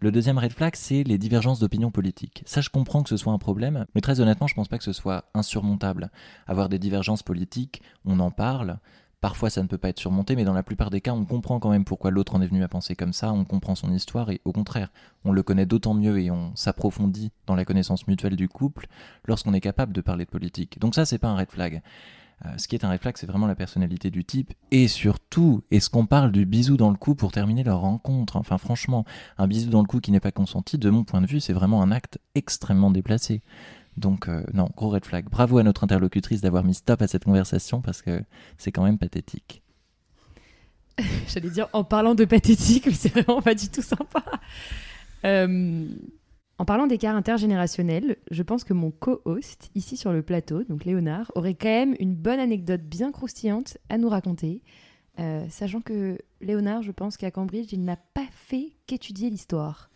Le 0.00 0.12
deuxième 0.12 0.36
red 0.36 0.52
flag, 0.52 0.74
c'est 0.76 1.02
les 1.02 1.16
divergences 1.16 1.60
d'opinion 1.60 1.90
politique. 1.90 2.42
Ça, 2.44 2.60
je 2.60 2.68
comprends 2.68 3.02
que 3.02 3.08
ce 3.08 3.16
soit 3.16 3.32
un 3.32 3.38
problème, 3.38 3.86
mais 3.94 4.02
très 4.02 4.20
honnêtement, 4.20 4.48
je 4.48 4.54
pense 4.54 4.68
pas 4.68 4.76
que 4.76 4.84
ce 4.84 4.92
soit 4.92 5.24
insurmontable. 5.32 6.10
Avoir 6.46 6.68
des 6.68 6.78
divergences 6.78 7.22
politiques, 7.22 7.80
on 8.04 8.20
en 8.20 8.30
parle, 8.30 8.76
Parfois, 9.22 9.48
ça 9.48 9.62
ne 9.62 9.68
peut 9.68 9.78
pas 9.78 9.88
être 9.88 9.98
surmonté, 9.98 10.36
mais 10.36 10.44
dans 10.44 10.52
la 10.52 10.62
plupart 10.62 10.90
des 10.90 11.00
cas, 11.00 11.14
on 11.14 11.24
comprend 11.24 11.58
quand 11.58 11.70
même 11.70 11.86
pourquoi 11.86 12.10
l'autre 12.10 12.34
en 12.34 12.42
est 12.42 12.46
venu 12.46 12.62
à 12.62 12.68
penser 12.68 12.94
comme 12.94 13.14
ça, 13.14 13.32
on 13.32 13.46
comprend 13.46 13.74
son 13.74 13.90
histoire, 13.90 14.28
et 14.30 14.42
au 14.44 14.52
contraire, 14.52 14.92
on 15.24 15.32
le 15.32 15.42
connaît 15.42 15.64
d'autant 15.64 15.94
mieux 15.94 16.20
et 16.20 16.30
on 16.30 16.54
s'approfondit 16.54 17.32
dans 17.46 17.54
la 17.54 17.64
connaissance 17.64 18.06
mutuelle 18.06 18.36
du 18.36 18.50
couple 18.50 18.86
lorsqu'on 19.24 19.54
est 19.54 19.62
capable 19.62 19.94
de 19.94 20.02
parler 20.02 20.26
de 20.26 20.30
politique. 20.30 20.78
Donc 20.78 20.94
ça, 20.94 21.06
c'est 21.06 21.16
pas 21.16 21.28
un 21.28 21.38
red 21.38 21.50
flag. 21.50 21.80
Euh, 22.44 22.48
ce 22.56 22.68
qui 22.68 22.74
est 22.74 22.84
un 22.84 22.88
réflexe, 22.88 23.20
c'est 23.20 23.26
vraiment 23.26 23.46
la 23.46 23.54
personnalité 23.54 24.10
du 24.10 24.24
type. 24.24 24.52
Et 24.70 24.88
surtout, 24.88 25.62
est-ce 25.70 25.90
qu'on 25.90 26.06
parle 26.06 26.32
du 26.32 26.46
bisou 26.46 26.76
dans 26.76 26.90
le 26.90 26.96
cou 26.96 27.14
pour 27.14 27.32
terminer 27.32 27.62
leur 27.62 27.80
rencontre? 27.80 28.36
Enfin, 28.36 28.58
franchement, 28.58 29.04
un 29.38 29.46
bisou 29.46 29.70
dans 29.70 29.80
le 29.80 29.86
cou 29.86 30.00
qui 30.00 30.10
n'est 30.10 30.20
pas 30.20 30.32
consenti, 30.32 30.78
de 30.78 30.90
mon 30.90 31.04
point 31.04 31.20
de 31.20 31.26
vue, 31.26 31.40
c'est 31.40 31.52
vraiment 31.52 31.82
un 31.82 31.90
acte 31.90 32.18
extrêmement 32.34 32.90
déplacé. 32.90 33.42
Donc, 33.96 34.28
euh, 34.28 34.44
non, 34.52 34.68
gros 34.76 34.90
red 34.90 35.04
flag. 35.04 35.26
Bravo 35.30 35.58
à 35.58 35.62
notre 35.62 35.84
interlocutrice 35.84 36.40
d'avoir 36.40 36.64
mis 36.64 36.74
stop 36.74 37.00
à 37.02 37.06
cette 37.06 37.24
conversation 37.24 37.80
parce 37.80 38.02
que 38.02 38.22
c'est 38.58 38.72
quand 38.72 38.84
même 38.84 38.98
pathétique. 38.98 39.62
J'allais 41.28 41.50
dire 41.50 41.68
en 41.72 41.84
parlant 41.84 42.14
de 42.14 42.24
pathétique, 42.24 42.86
mais 42.86 42.92
c'est 42.92 43.08
vraiment 43.08 43.42
pas 43.42 43.54
du 43.54 43.68
tout 43.68 43.82
sympa. 43.82 44.24
Euh, 45.24 45.86
en 46.58 46.64
parlant 46.64 46.86
d'écart 46.86 47.16
intergénérationnel, 47.16 48.16
je 48.30 48.42
pense 48.42 48.62
que 48.62 48.72
mon 48.72 48.92
co-host, 48.92 49.70
ici 49.74 49.96
sur 49.96 50.12
le 50.12 50.22
plateau, 50.22 50.62
donc 50.64 50.84
Léonard, 50.84 51.32
aurait 51.34 51.54
quand 51.54 51.68
même 51.68 51.96
une 51.98 52.14
bonne 52.14 52.38
anecdote 52.38 52.82
bien 52.82 53.10
croustillante 53.10 53.78
à 53.88 53.98
nous 53.98 54.08
raconter. 54.08 54.62
Euh, 55.18 55.46
sachant 55.48 55.80
que 55.80 56.18
Léonard, 56.40 56.82
je 56.82 56.92
pense 56.92 57.16
qu'à 57.16 57.30
Cambridge, 57.30 57.72
il 57.72 57.84
n'a 57.84 57.96
pas 57.96 58.26
fait 58.30 58.72
qu'étudier 58.86 59.30
l'histoire. 59.30 59.90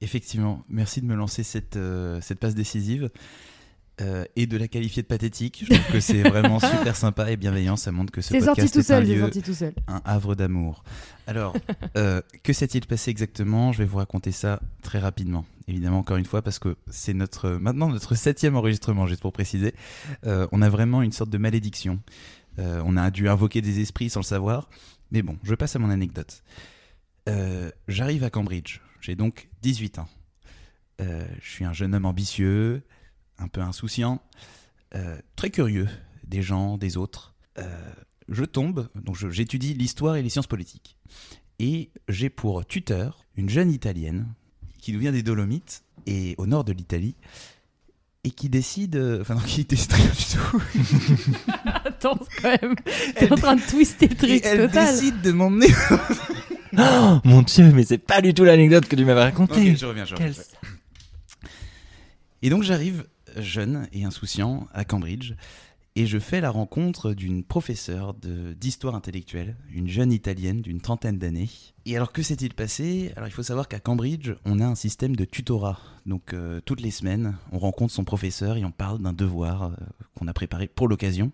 Effectivement, 0.00 0.62
merci 0.68 1.00
de 1.00 1.06
me 1.06 1.14
lancer 1.14 1.42
cette, 1.42 1.76
euh, 1.76 2.20
cette 2.20 2.38
passe 2.38 2.54
décisive. 2.54 3.10
Euh, 4.02 4.26
et 4.36 4.46
de 4.46 4.58
la 4.58 4.68
qualifier 4.68 5.02
de 5.02 5.06
pathétique. 5.06 5.64
Je 5.66 5.72
trouve 5.72 5.92
que 5.92 6.00
c'est 6.00 6.22
vraiment 6.22 6.60
super 6.60 6.94
sympa 6.94 7.30
et 7.30 7.38
bienveillant. 7.38 7.76
Ça 7.76 7.92
montre 7.92 8.12
que 8.12 8.20
ce 8.20 8.34
podcast 8.34 8.74
tout 8.74 8.80
est 8.80 8.82
seul, 8.82 9.02
un 9.02 9.06
lieu, 9.06 9.30
tout 9.30 9.54
seul. 9.54 9.72
un 9.88 10.02
havre 10.04 10.34
d'amour. 10.34 10.84
Alors, 11.26 11.56
euh, 11.96 12.20
que 12.42 12.52
s'est-il 12.52 12.84
passé 12.84 13.10
exactement? 13.10 13.72
Je 13.72 13.78
vais 13.78 13.84
vous 13.86 13.96
raconter 13.96 14.32
ça 14.32 14.60
très 14.82 14.98
rapidement. 14.98 15.46
Évidemment, 15.66 16.00
encore 16.00 16.18
une 16.18 16.26
fois, 16.26 16.42
parce 16.42 16.58
que 16.58 16.76
c'est 16.90 17.14
notre 17.14 17.48
maintenant 17.52 17.88
notre 17.88 18.14
septième 18.14 18.54
enregistrement, 18.54 19.06
juste 19.06 19.22
pour 19.22 19.32
préciser. 19.32 19.74
Euh, 20.26 20.46
on 20.52 20.60
a 20.60 20.68
vraiment 20.68 21.00
une 21.00 21.12
sorte 21.12 21.30
de 21.30 21.38
malédiction. 21.38 21.98
on 22.58 22.98
a 22.98 23.10
dû 23.10 23.30
invoquer 23.30 23.62
des 23.62 23.80
esprits 23.80 24.10
sans 24.10 24.20
le 24.20 24.26
savoir. 24.26 24.68
Mais 25.10 25.22
bon, 25.22 25.38
je 25.42 25.54
passe 25.54 25.74
à 25.74 25.78
mon 25.78 25.88
anecdote. 25.88 26.42
J'arrive 27.88 28.24
à 28.24 28.30
Cambridge. 28.30 28.80
J'ai 29.00 29.14
donc 29.14 29.48
18 29.62 30.00
ans. 30.00 30.08
je 31.00 31.50
suis 31.50 31.64
un 31.64 31.72
jeune 31.72 31.94
homme 31.94 32.04
ambitieux, 32.04 32.82
un 33.38 33.48
peu 33.48 33.60
insouciant, 33.60 34.22
euh, 34.94 35.18
très 35.36 35.50
curieux 35.50 35.88
des 36.26 36.42
gens, 36.42 36.78
des 36.78 36.96
autres. 36.96 37.34
Euh, 37.58 37.92
je 38.28 38.44
tombe, 38.44 38.88
donc 38.94 39.16
j'étudie 39.30 39.74
l'histoire 39.74 40.16
et 40.16 40.22
les 40.22 40.28
sciences 40.28 40.46
politiques. 40.46 40.96
Et 41.58 41.90
j'ai 42.08 42.28
pour 42.28 42.66
tuteur 42.66 43.24
une 43.36 43.48
jeune 43.48 43.70
italienne 43.70 44.26
qui 44.78 44.92
nous 44.92 44.98
vient 44.98 45.12
des 45.12 45.22
Dolomites 45.22 45.84
et 46.06 46.34
au 46.38 46.46
nord 46.46 46.64
de 46.64 46.72
l'Italie 46.72 47.14
et 48.24 48.30
qui 48.30 48.48
décide. 48.48 48.96
Euh, 48.96 49.20
enfin, 49.20 49.34
non, 49.34 49.40
qui 49.46 49.64
décide 49.64 49.92
rien 49.92 50.06
du 50.06 50.24
tout. 50.24 51.40
Attends, 51.84 52.18
quand 52.42 52.62
même. 52.62 52.74
T'es 53.14 53.32
en 53.32 53.36
train 53.36 53.56
de 53.56 53.62
twister 53.62 54.08
le 54.08 54.16
truc. 54.16 54.42
elle 54.44 54.68
décide 54.68 55.22
de 55.22 55.32
m'emmener. 55.32 55.68
oh, 56.78 57.20
mon 57.24 57.42
dieu, 57.42 57.70
mais 57.72 57.84
c'est 57.84 57.98
pas 57.98 58.20
du 58.20 58.34
tout 58.34 58.44
l'anecdote 58.44 58.86
que 58.86 58.96
tu 58.96 59.04
m'avais 59.04 59.22
racontée. 59.22 59.76
je 59.76 59.86
reviens, 59.86 60.04
je 60.04 60.14
reviens. 60.14 60.32
Et 62.42 62.50
donc 62.50 62.62
j'arrive 62.62 63.06
jeune 63.36 63.88
et 63.92 64.04
insouciant 64.04 64.66
à 64.72 64.84
Cambridge 64.84 65.34
et 65.98 66.04
je 66.04 66.18
fais 66.18 66.42
la 66.42 66.50
rencontre 66.50 67.14
d'une 67.14 67.42
professeure 67.42 68.14
d'histoire 68.14 68.94
intellectuelle, 68.94 69.56
une 69.72 69.88
jeune 69.88 70.12
italienne 70.12 70.60
d'une 70.60 70.82
trentaine 70.82 71.18
d'années. 71.18 71.48
Et 71.86 71.96
alors 71.96 72.12
que 72.12 72.22
s'est-il 72.22 72.52
passé? 72.52 73.12
Alors 73.16 73.28
il 73.28 73.32
faut 73.32 73.42
savoir 73.42 73.66
qu'à 73.66 73.80
Cambridge, 73.80 74.32
on 74.44 74.60
a 74.60 74.66
un 74.66 74.74
système 74.74 75.16
de 75.16 75.24
tutorat. 75.24 75.80
Donc 76.04 76.34
euh, 76.34 76.60
toutes 76.66 76.82
les 76.82 76.90
semaines, 76.90 77.34
on 77.50 77.58
rencontre 77.58 77.94
son 77.94 78.04
professeur 78.04 78.58
et 78.58 78.64
on 78.66 78.72
parle 78.72 79.00
d'un 79.00 79.14
devoir 79.14 79.62
euh, 79.62 79.70
qu'on 80.14 80.28
a 80.28 80.34
préparé 80.34 80.68
pour 80.68 80.86
l'occasion. 80.86 81.32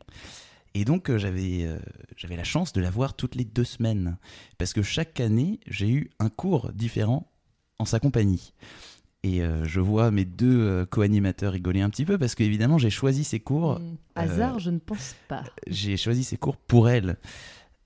Et 0.75 0.85
donc 0.85 1.11
euh, 1.11 1.18
j'avais 1.18 1.68
j'avais 2.16 2.37
la 2.37 2.44
chance 2.44 2.73
de 2.73 2.80
la 2.80 2.90
voir 2.90 3.14
toutes 3.14 3.35
les 3.35 3.44
deux 3.44 3.64
semaines. 3.64 4.16
Parce 4.59 4.73
que 4.73 4.82
chaque 4.82 5.18
année, 5.18 5.59
j'ai 5.66 5.90
eu 5.90 6.11
un 6.21 6.28
cours 6.28 6.71
différent 6.73 7.28
en 7.80 7.85
sa 7.85 7.99
compagnie. 7.99 8.52
Et 9.25 9.41
euh, 9.43 9.64
je 9.64 9.79
vois 9.81 10.11
mes 10.11 10.25
deux 10.25 10.61
euh, 10.62 10.85
co-animateurs 10.85 11.52
rigoler 11.52 11.81
un 11.81 11.91
petit 11.91 12.05
peu 12.05 12.19
parce 12.19 12.35
qu'évidemment 12.35 12.79
j'ai 12.79 12.91
choisi 12.91 13.23
ces 13.23 13.38
cours, 13.38 13.79
Hmm, 13.79 13.95
Hasard, 14.17 14.59
je 14.59 14.71
ne 14.71 14.79
pense 14.79 15.14
pas. 15.29 15.45
j'ai 15.69 15.97
choisi 15.97 16.25
ces 16.25 16.37
cours 16.37 16.57
pour 16.57 16.88
elle. 16.88 17.17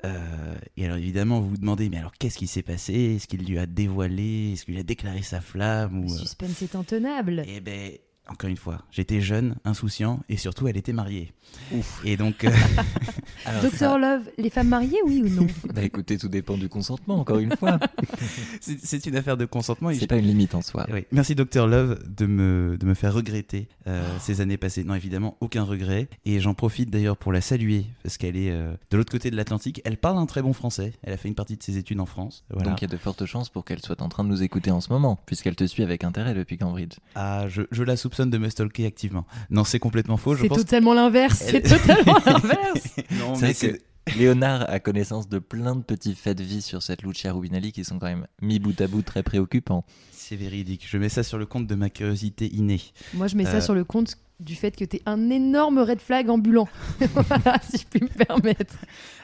Euh, 0.05 0.55
et 0.76 0.85
alors 0.85 0.97
évidemment 0.99 1.40
vous 1.40 1.50
vous 1.50 1.57
demandez 1.57 1.88
mais 1.88 1.97
alors 1.99 2.12
qu'est-ce 2.19 2.38
qui 2.38 2.47
s'est 2.47 2.62
passé? 2.62 2.95
Est-ce 3.16 3.26
qu'il 3.26 3.45
lui 3.47 3.59
a 3.59 3.66
dévoilé? 3.66 4.52
Est-ce 4.52 4.64
qu'il 4.64 4.75
lui 4.75 4.81
a 4.81 4.85
déclaré 4.85 5.21
sa 5.23 5.40
flamme? 5.43 6.00
Le 6.02 6.07
ou, 6.09 6.12
euh, 6.14 6.16
suspense 6.19 6.62
est 6.62 6.75
intenable. 6.75 7.43
Eh 7.47 7.61
ben 7.61 7.93
encore 8.28 8.50
une 8.50 8.56
fois, 8.56 8.83
j'étais 8.90 9.21
jeune, 9.21 9.56
insouciant 9.64 10.21
et 10.28 10.37
surtout 10.37 10.66
elle 10.68 10.76
était 10.76 10.92
mariée. 10.92 11.33
Ouf. 11.73 12.00
Et 12.04 12.16
donc 12.16 12.45
euh, 12.45 12.50
Alors, 13.45 13.62
Docteur 13.62 13.92
ça- 13.92 13.99
Love, 13.99 14.28
les 14.38 14.50
femmes 14.50 14.68
mariées, 14.68 14.99
oui 15.06 15.23
ou 15.25 15.28
non? 15.28 15.47
Bah 15.73 15.83
écoutez, 15.83 16.18
tout 16.18 16.28
dépend 16.28 16.56
du 16.56 16.68
consentement, 16.68 17.21
encore 17.21 17.38
une 17.38 17.56
fois. 17.56 17.78
c'est 18.61 19.06
une 19.06 19.16
affaire 19.16 19.37
de 19.37 19.45
consentement. 19.45 19.90
C'est 19.95 20.06
pas 20.06 20.16
une 20.16 20.26
limite 20.26 20.54
en 20.54 20.62
soi. 20.62 20.87
Oui. 20.92 21.04
Merci 21.12 21.35
Dr 21.35 21.66
Love 21.66 21.99
de 22.06 22.26
me, 22.26 22.76
de 22.78 22.87
me 22.87 22.95
faire 22.95 23.14
regretter 23.14 23.68
euh, 23.87 24.02
ces 24.21 24.40
années 24.40 24.56
passées. 24.56 24.85
Non, 24.85 24.95
évidemment, 24.95 25.37
aucun 25.40 25.62
regret. 25.62 26.09
Et 26.25 26.40
j'en 26.40 26.54
profite 26.54 26.90
d'ailleurs 26.90 27.16
pour 27.16 27.33
la 27.33 27.40
saluer, 27.40 27.87
parce 28.02 28.16
qu'elle 28.18 28.37
est 28.37 28.50
euh, 28.50 28.73
de 28.90 28.97
l'autre 28.97 29.12
côté 29.12 29.30
de 29.30 29.37
l'Atlantique. 29.37 29.80
Elle 29.85 29.97
parle 29.97 30.18
un 30.18 30.26
très 30.26 30.42
bon 30.42 30.52
français. 30.52 30.92
Elle 31.02 31.12
a 31.12 31.16
fait 31.16 31.28
une 31.28 31.35
partie 31.35 31.56
de 31.56 31.62
ses 31.62 31.76
études 31.78 32.00
en 32.00 32.06
France. 32.06 32.45
Voilà. 32.50 32.71
Donc 32.71 32.80
il 32.83 32.85
y 32.85 32.90
a 32.90 32.92
de 32.92 32.97
fortes 32.97 33.25
chances 33.26 33.49
pour 33.50 33.64
qu'elle 33.64 33.80
soit 33.80 34.02
en 34.02 34.09
train 34.09 34.25
de 34.25 34.28
nous 34.28 34.42
écouter 34.42 34.71
en 34.71 34.80
ce 34.80 34.92
moment, 34.92 35.21
puisqu'elle 35.26 35.56
te 35.56 35.66
suit 35.66 35.83
avec 35.83 36.02
intérêt 36.04 36.35
depuis 36.35 36.59
Cambridge. 36.59 36.95
Ah, 37.14 37.47
je, 37.49 37.62
je 37.71 37.83
la 37.83 37.97
soupçonne 37.97 38.15
de 38.25 38.38
me 38.38 38.49
stalker 38.49 38.87
activement. 38.87 39.26
Non, 39.50 39.64
c'est 39.64 39.78
complètement 39.78 40.16
faux. 40.16 40.35
Je 40.35 40.42
C'est 40.42 40.49
pense 40.49 40.58
totalement 40.58 40.94
l'inverse. 40.94 41.42
Elle- 41.46 41.66
C'est 41.68 41.78
totalement 41.78 42.18
l'inverse. 42.26 42.96
non, 43.18 43.35
C'est 43.35 43.46
mais 43.49 43.52
c'est- 43.52 43.73
que 43.73 44.18
Léonard 44.18 44.70
a 44.70 44.78
connaissance 44.78 45.28
de 45.28 45.38
plein 45.40 45.75
de 45.76 45.82
petits 45.82 46.14
faits 46.14 46.38
de 46.38 46.44
vie 46.44 46.62
sur 46.62 46.82
cette 46.82 47.02
Lucia 47.02 47.32
Rubinelli 47.32 47.73
qui 47.73 47.85
sont 47.85 47.99
quand 47.99 48.06
même 48.06 48.26
mis 48.40 48.58
bout 48.61 48.80
à 48.80 48.87
bout 48.87 49.02
très 49.02 49.23
préoccupants. 49.25 49.85
c'est 50.12 50.37
véridique. 50.37 50.85
Je 50.88 50.96
mets 50.99 51.08
ça 51.08 51.23
sur 51.23 51.38
le 51.38 51.46
compte 51.46 51.66
de 51.68 51.75
ma 51.76 51.88
curiosité 51.90 52.46
innée. 52.52 52.80
Moi, 53.14 53.26
je 53.28 53.37
mets 53.37 53.44
ça 53.44 53.56
Euh. 53.56 53.61
sur 53.61 53.75
le 53.75 53.85
compte 53.85 54.16
du 54.38 54.55
fait 54.55 54.76
que 54.76 54.85
t'es 54.85 55.00
un 55.07 55.31
énorme 55.31 55.78
red 55.78 56.00
flag 56.00 56.28
ambulant. 56.28 56.69
voilà, 57.00 57.59
si 57.69 57.78
je 57.78 57.85
puis 57.88 58.00
me 58.02 58.25
permettre. 58.25 58.75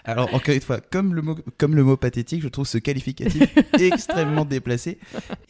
Alors, 0.04 0.34
encore 0.34 0.54
une 0.54 0.60
fois, 0.60 0.80
comme 0.80 1.14
le 1.14 1.22
mot, 1.22 1.36
comme 1.58 1.76
le 1.76 1.84
mot 1.84 1.96
pathétique, 1.96 2.42
je 2.42 2.48
trouve 2.48 2.66
ce 2.66 2.78
qualificatif 2.78 3.42
extrêmement 3.78 4.44
déplacé. 4.44 4.98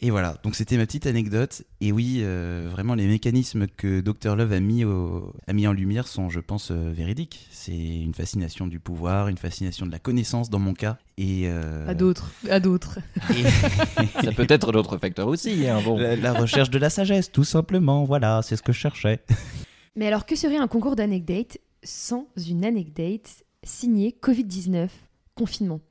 Et 0.01 0.11
voilà, 0.11 0.37
donc 0.43 0.55
c'était 0.55 0.77
ma 0.77 0.85
petite 0.85 1.07
anecdote. 1.07 1.63
Et 1.81 1.91
oui, 1.91 2.19
euh, 2.21 2.67
vraiment, 2.71 2.93
les 2.93 3.07
mécanismes 3.07 3.67
que 3.67 4.01
Dr 4.01 4.35
Love 4.35 4.51
a 4.53 4.59
mis, 4.59 4.83
au- 4.85 5.33
a 5.47 5.53
mis 5.53 5.65
en 5.65 5.73
lumière 5.73 6.07
sont, 6.07 6.29
je 6.29 6.39
pense, 6.39 6.69
euh, 6.71 6.91
véridiques. 6.93 7.47
C'est 7.51 7.71
une 7.75 8.13
fascination 8.13 8.67
du 8.67 8.79
pouvoir, 8.79 9.27
une 9.27 9.37
fascination 9.37 9.85
de 9.85 9.91
la 9.91 9.99
connaissance 9.99 10.49
dans 10.49 10.59
mon 10.59 10.73
cas. 10.73 10.97
Et, 11.17 11.43
euh, 11.45 11.87
À 11.87 11.93
d'autres, 11.93 12.31
à 12.49 12.59
d'autres. 12.59 12.99
et 13.29 13.43
Ça 14.23 14.31
peut 14.31 14.47
être 14.49 14.71
d'autres 14.71 14.97
facteurs 14.97 15.27
aussi. 15.27 15.67
Hein, 15.67 15.79
bon. 15.83 15.97
la, 15.97 16.15
la 16.15 16.33
recherche 16.33 16.69
de 16.69 16.79
la 16.79 16.89
sagesse, 16.89 17.31
tout 17.31 17.43
simplement. 17.43 18.03
Voilà, 18.03 18.41
c'est 18.41 18.55
ce 18.55 18.63
que 18.63 18.71
je 18.73 18.79
cherchais. 18.79 19.19
Mais 19.95 20.07
alors, 20.07 20.25
que 20.25 20.35
serait 20.35 20.57
un 20.57 20.67
concours 20.67 20.95
d'anecdotes 20.95 21.59
sans 21.83 22.27
une 22.49 22.65
anecdote 22.65 23.29
signée 23.63 24.15
Covid-19, 24.21 24.89
confinement? 25.35 25.81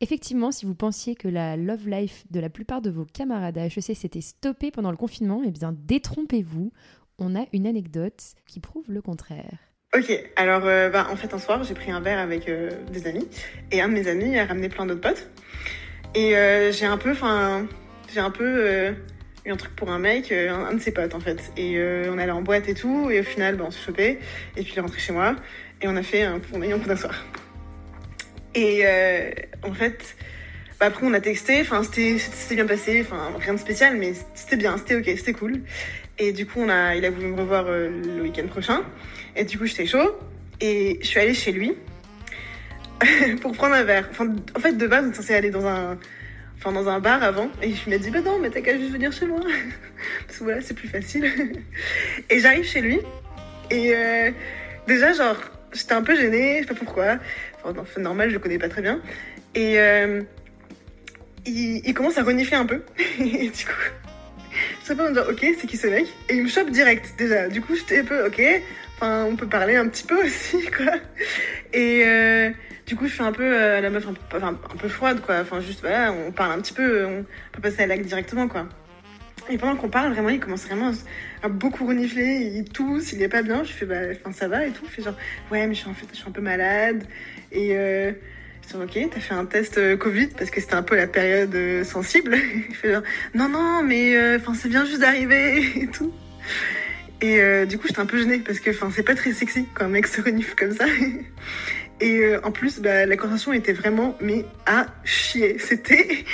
Effectivement, 0.00 0.52
si 0.52 0.64
vous 0.64 0.76
pensiez 0.76 1.16
que 1.16 1.26
la 1.26 1.56
love 1.56 1.88
life 1.88 2.24
de 2.30 2.38
la 2.38 2.48
plupart 2.48 2.80
de 2.80 2.90
vos 2.90 3.04
camarades 3.04 3.58
à 3.58 3.66
HEC 3.66 3.96
s'était 3.96 4.20
stoppée 4.20 4.70
pendant 4.70 4.92
le 4.92 4.96
confinement, 4.96 5.42
eh 5.44 5.50
bien, 5.50 5.74
détrompez-vous. 5.76 6.72
On 7.18 7.34
a 7.34 7.46
une 7.52 7.66
anecdote 7.66 8.22
qui 8.46 8.60
prouve 8.60 8.84
le 8.88 9.02
contraire. 9.02 9.58
Ok, 9.96 10.12
alors 10.36 10.66
euh, 10.66 10.90
bah, 10.90 11.06
en 11.10 11.16
fait 11.16 11.32
un 11.32 11.38
soir 11.38 11.64
j'ai 11.64 11.72
pris 11.72 11.90
un 11.90 12.00
verre 12.00 12.18
avec 12.18 12.46
euh, 12.46 12.70
des 12.92 13.06
amis. 13.06 13.26
Et 13.72 13.80
un 13.80 13.88
de 13.88 13.94
mes 13.94 14.06
amis 14.06 14.38
a 14.38 14.44
ramené 14.44 14.68
plein 14.68 14.84
d'autres 14.84 15.00
potes. 15.00 15.30
Et 16.14 16.36
euh, 16.36 16.70
j'ai 16.72 16.84
un 16.84 16.98
peu, 16.98 17.12
enfin 17.12 17.66
j'ai 18.12 18.20
un 18.20 18.30
peu 18.30 18.44
euh, 18.44 18.92
eu 19.46 19.50
un 19.50 19.56
truc 19.56 19.74
pour 19.74 19.90
un 19.90 19.98
mec, 19.98 20.30
euh, 20.30 20.50
un, 20.50 20.66
un 20.66 20.74
de 20.74 20.78
ses 20.78 20.92
potes 20.92 21.14
en 21.14 21.20
fait. 21.20 21.52
Et 21.56 21.80
on 22.06 22.18
allait 22.18 22.32
en 22.32 22.42
boîte 22.42 22.68
et 22.68 22.74
tout. 22.74 23.10
Et 23.10 23.20
au 23.20 23.22
final 23.22 23.56
bah, 23.56 23.64
on 23.66 23.70
s'est 23.70 23.80
chopé. 23.80 24.18
Et 24.58 24.62
puis 24.62 24.72
il 24.74 24.78
est 24.78 24.82
rentré 24.82 25.00
chez 25.00 25.14
moi. 25.14 25.36
Et 25.80 25.88
on 25.88 25.96
a 25.96 26.02
fait 26.02 26.22
un, 26.22 26.38
on 26.52 26.60
a 26.60 26.66
eu 26.66 26.72
un 26.74 26.96
soir. 26.96 27.24
Et 28.54 28.84
en 29.62 29.72
fait 29.72 30.16
bah, 30.80 30.86
après 30.86 31.06
on 31.06 31.12
a 31.14 31.20
texté, 31.20 31.60
enfin 31.60 31.82
c'était 31.82 32.54
bien 32.54 32.66
passé, 32.66 33.00
enfin 33.04 33.32
rien 33.38 33.54
de 33.54 33.58
spécial 33.58 33.96
mais 33.96 34.12
c'était 34.34 34.56
bien, 34.56 34.76
c'était 34.76 34.96
ok, 34.96 35.04
c'était 35.16 35.32
cool 35.32 35.60
et 36.18 36.32
du 36.32 36.46
coup 36.46 36.60
on 36.60 36.68
a, 36.68 36.94
il 36.96 37.04
a 37.04 37.10
voulu 37.10 37.26
me 37.26 37.40
revoir 37.40 37.66
euh, 37.66 37.88
le 37.88 38.22
week-end 38.22 38.46
prochain 38.46 38.82
et 39.38 39.44
du 39.44 39.56
coup, 39.56 39.66
j'étais 39.66 39.86
chaud. 39.86 40.18
Et 40.60 40.98
je 41.00 41.06
suis 41.06 41.20
allée 41.20 41.32
chez 41.34 41.52
lui 41.52 41.74
pour 43.40 43.52
prendre 43.52 43.76
un 43.76 43.84
verre. 43.84 44.08
En 44.56 44.60
fait, 44.60 44.72
de 44.72 44.86
base, 44.88 45.06
on 45.06 45.12
est 45.12 45.14
censé 45.14 45.34
aller 45.34 45.50
dans 45.50 45.64
un, 45.64 45.96
enfin, 46.56 46.72
dans 46.72 46.88
un 46.88 46.98
bar 46.98 47.22
avant. 47.22 47.48
Et 47.62 47.72
je 47.72 47.88
m'a 47.88 47.98
dit, 47.98 48.10
bah 48.10 48.20
non, 48.20 48.40
mais 48.40 48.50
t'as 48.50 48.60
qu'à 48.60 48.76
juste 48.76 48.90
venir 48.90 49.12
chez 49.12 49.26
moi. 49.26 49.38
Parce 50.26 50.38
que 50.38 50.44
voilà, 50.44 50.60
c'est 50.60 50.74
plus 50.74 50.88
facile. 50.88 51.32
et 52.30 52.40
j'arrive 52.40 52.64
chez 52.64 52.80
lui. 52.80 52.98
Et 53.70 53.94
euh, 53.94 54.32
déjà, 54.88 55.12
genre, 55.12 55.36
j'étais 55.72 55.94
un 55.94 56.02
peu 56.02 56.16
gênée. 56.16 56.56
Je 56.56 56.62
sais 56.62 56.74
pas 56.74 56.74
pourquoi. 56.74 57.18
Enfin, 57.64 58.00
normal, 58.00 58.30
je 58.30 58.34
le 58.34 58.40
connais 58.40 58.58
pas 58.58 58.68
très 58.68 58.82
bien. 58.82 59.00
Et 59.54 59.78
euh, 59.78 60.22
il, 61.48 61.94
commence 61.94 62.18
à 62.18 62.22
renifler 62.22 62.56
un 62.56 62.66
peu. 62.66 62.82
et 63.18 63.50
du 63.50 63.64
coup, 63.64 63.72
je 64.80 64.86
sais 64.86 64.96
pas 64.96 65.08
me 65.08 65.14
dire, 65.14 65.26
ok, 65.28 65.46
c'est 65.58 65.66
qui 65.66 65.76
ce 65.76 65.86
mec? 65.86 66.06
Et 66.28 66.36
il 66.36 66.42
me 66.42 66.48
chope 66.48 66.70
direct, 66.70 67.14
déjà. 67.18 67.48
Du 67.48 67.60
coup, 67.60 67.74
j'étais 67.74 68.00
un 68.00 68.04
peu, 68.04 68.26
ok. 68.26 68.42
Enfin, 68.96 69.24
on 69.24 69.36
peut 69.36 69.46
parler 69.46 69.76
un 69.76 69.88
petit 69.88 70.04
peu 70.04 70.16
aussi, 70.24 70.64
quoi. 70.66 70.94
Et 71.72 72.02
euh, 72.06 72.50
du 72.86 72.96
coup, 72.96 73.06
je 73.06 73.12
suis 73.12 73.22
un 73.22 73.32
peu 73.32 73.44
euh, 73.44 73.80
la 73.80 73.90
meuf 73.90 74.06
un 74.06 74.14
peu, 74.14 74.42
un 74.42 74.54
peu 74.54 74.88
froide, 74.88 75.20
quoi. 75.20 75.40
Enfin, 75.40 75.60
juste, 75.60 75.80
voilà, 75.80 76.12
on 76.12 76.32
parle 76.32 76.52
un 76.52 76.60
petit 76.60 76.72
peu, 76.72 77.06
on 77.06 77.24
peut 77.52 77.62
passer 77.62 77.82
à 77.82 77.86
l'acte 77.86 78.06
directement, 78.06 78.48
quoi. 78.48 78.68
Et 79.50 79.56
pendant 79.56 79.76
qu'on 79.76 79.88
parle, 79.88 80.12
vraiment, 80.12 80.28
il 80.28 80.40
commence 80.40 80.66
vraiment 80.66 80.92
à 81.42 81.48
beaucoup 81.48 81.86
renifler, 81.86 82.52
il 82.54 82.64
tousse, 82.64 83.12
il 83.12 83.22
est 83.22 83.28
pas 83.28 83.42
bien. 83.42 83.64
Je 83.64 83.72
fais, 83.72 83.86
bah, 83.86 83.96
ça 84.32 84.48
va 84.48 84.66
et 84.66 84.70
tout. 84.70 84.82
Il 84.84 84.90
fait 84.90 85.02
genre, 85.02 85.16
ouais, 85.50 85.66
mais 85.66 85.74
je 85.74 85.80
suis, 85.80 85.88
en 85.88 85.94
fait, 85.94 86.06
je 86.12 86.16
suis 86.16 86.28
un 86.28 86.32
peu 86.32 86.42
malade. 86.42 87.04
Et 87.50 87.76
euh, 87.76 88.12
je 88.12 88.16
ok, 88.74 88.98
t'as 89.10 89.20
fait 89.20 89.34
un 89.34 89.46
test 89.46 89.78
euh, 89.78 89.96
Covid 89.96 90.28
parce 90.28 90.50
que 90.50 90.60
c'était 90.60 90.74
un 90.74 90.82
peu 90.82 90.96
la 90.96 91.06
période 91.06 91.54
euh, 91.54 91.84
sensible. 91.84 92.36
il 92.68 92.74
fait 92.74 92.92
genre, 92.92 93.02
non, 93.34 93.48
non, 93.48 93.82
mais 93.82 94.16
euh, 94.16 94.36
enfin, 94.36 94.54
c'est 94.54 94.68
bien 94.68 94.84
juste 94.84 95.00
d'arriver 95.00 95.64
et 95.76 95.86
tout. 95.86 96.12
Et 97.20 97.66
du 97.66 97.78
coup, 97.78 97.88
j'étais 97.88 97.98
un 97.98 98.06
peu 98.06 98.16
gênée 98.16 98.38
parce 98.38 98.60
que 98.60 98.70
enfin, 98.70 98.90
c'est 98.94 99.02
pas 99.02 99.16
très 99.16 99.32
sexy 99.32 99.66
quand 99.74 99.86
un 99.86 99.88
mec 99.88 100.06
se 100.06 100.20
renifle 100.20 100.54
comme 100.54 100.72
ça. 100.72 100.84
Et 102.00 102.36
en 102.44 102.52
plus, 102.52 102.78
bah, 102.78 103.06
la 103.06 103.16
conversation 103.16 103.52
était 103.52 103.72
vraiment 103.72 104.16
mais 104.20 104.44
à 104.66 104.86
chier. 105.02 105.58
C'était 105.58 106.24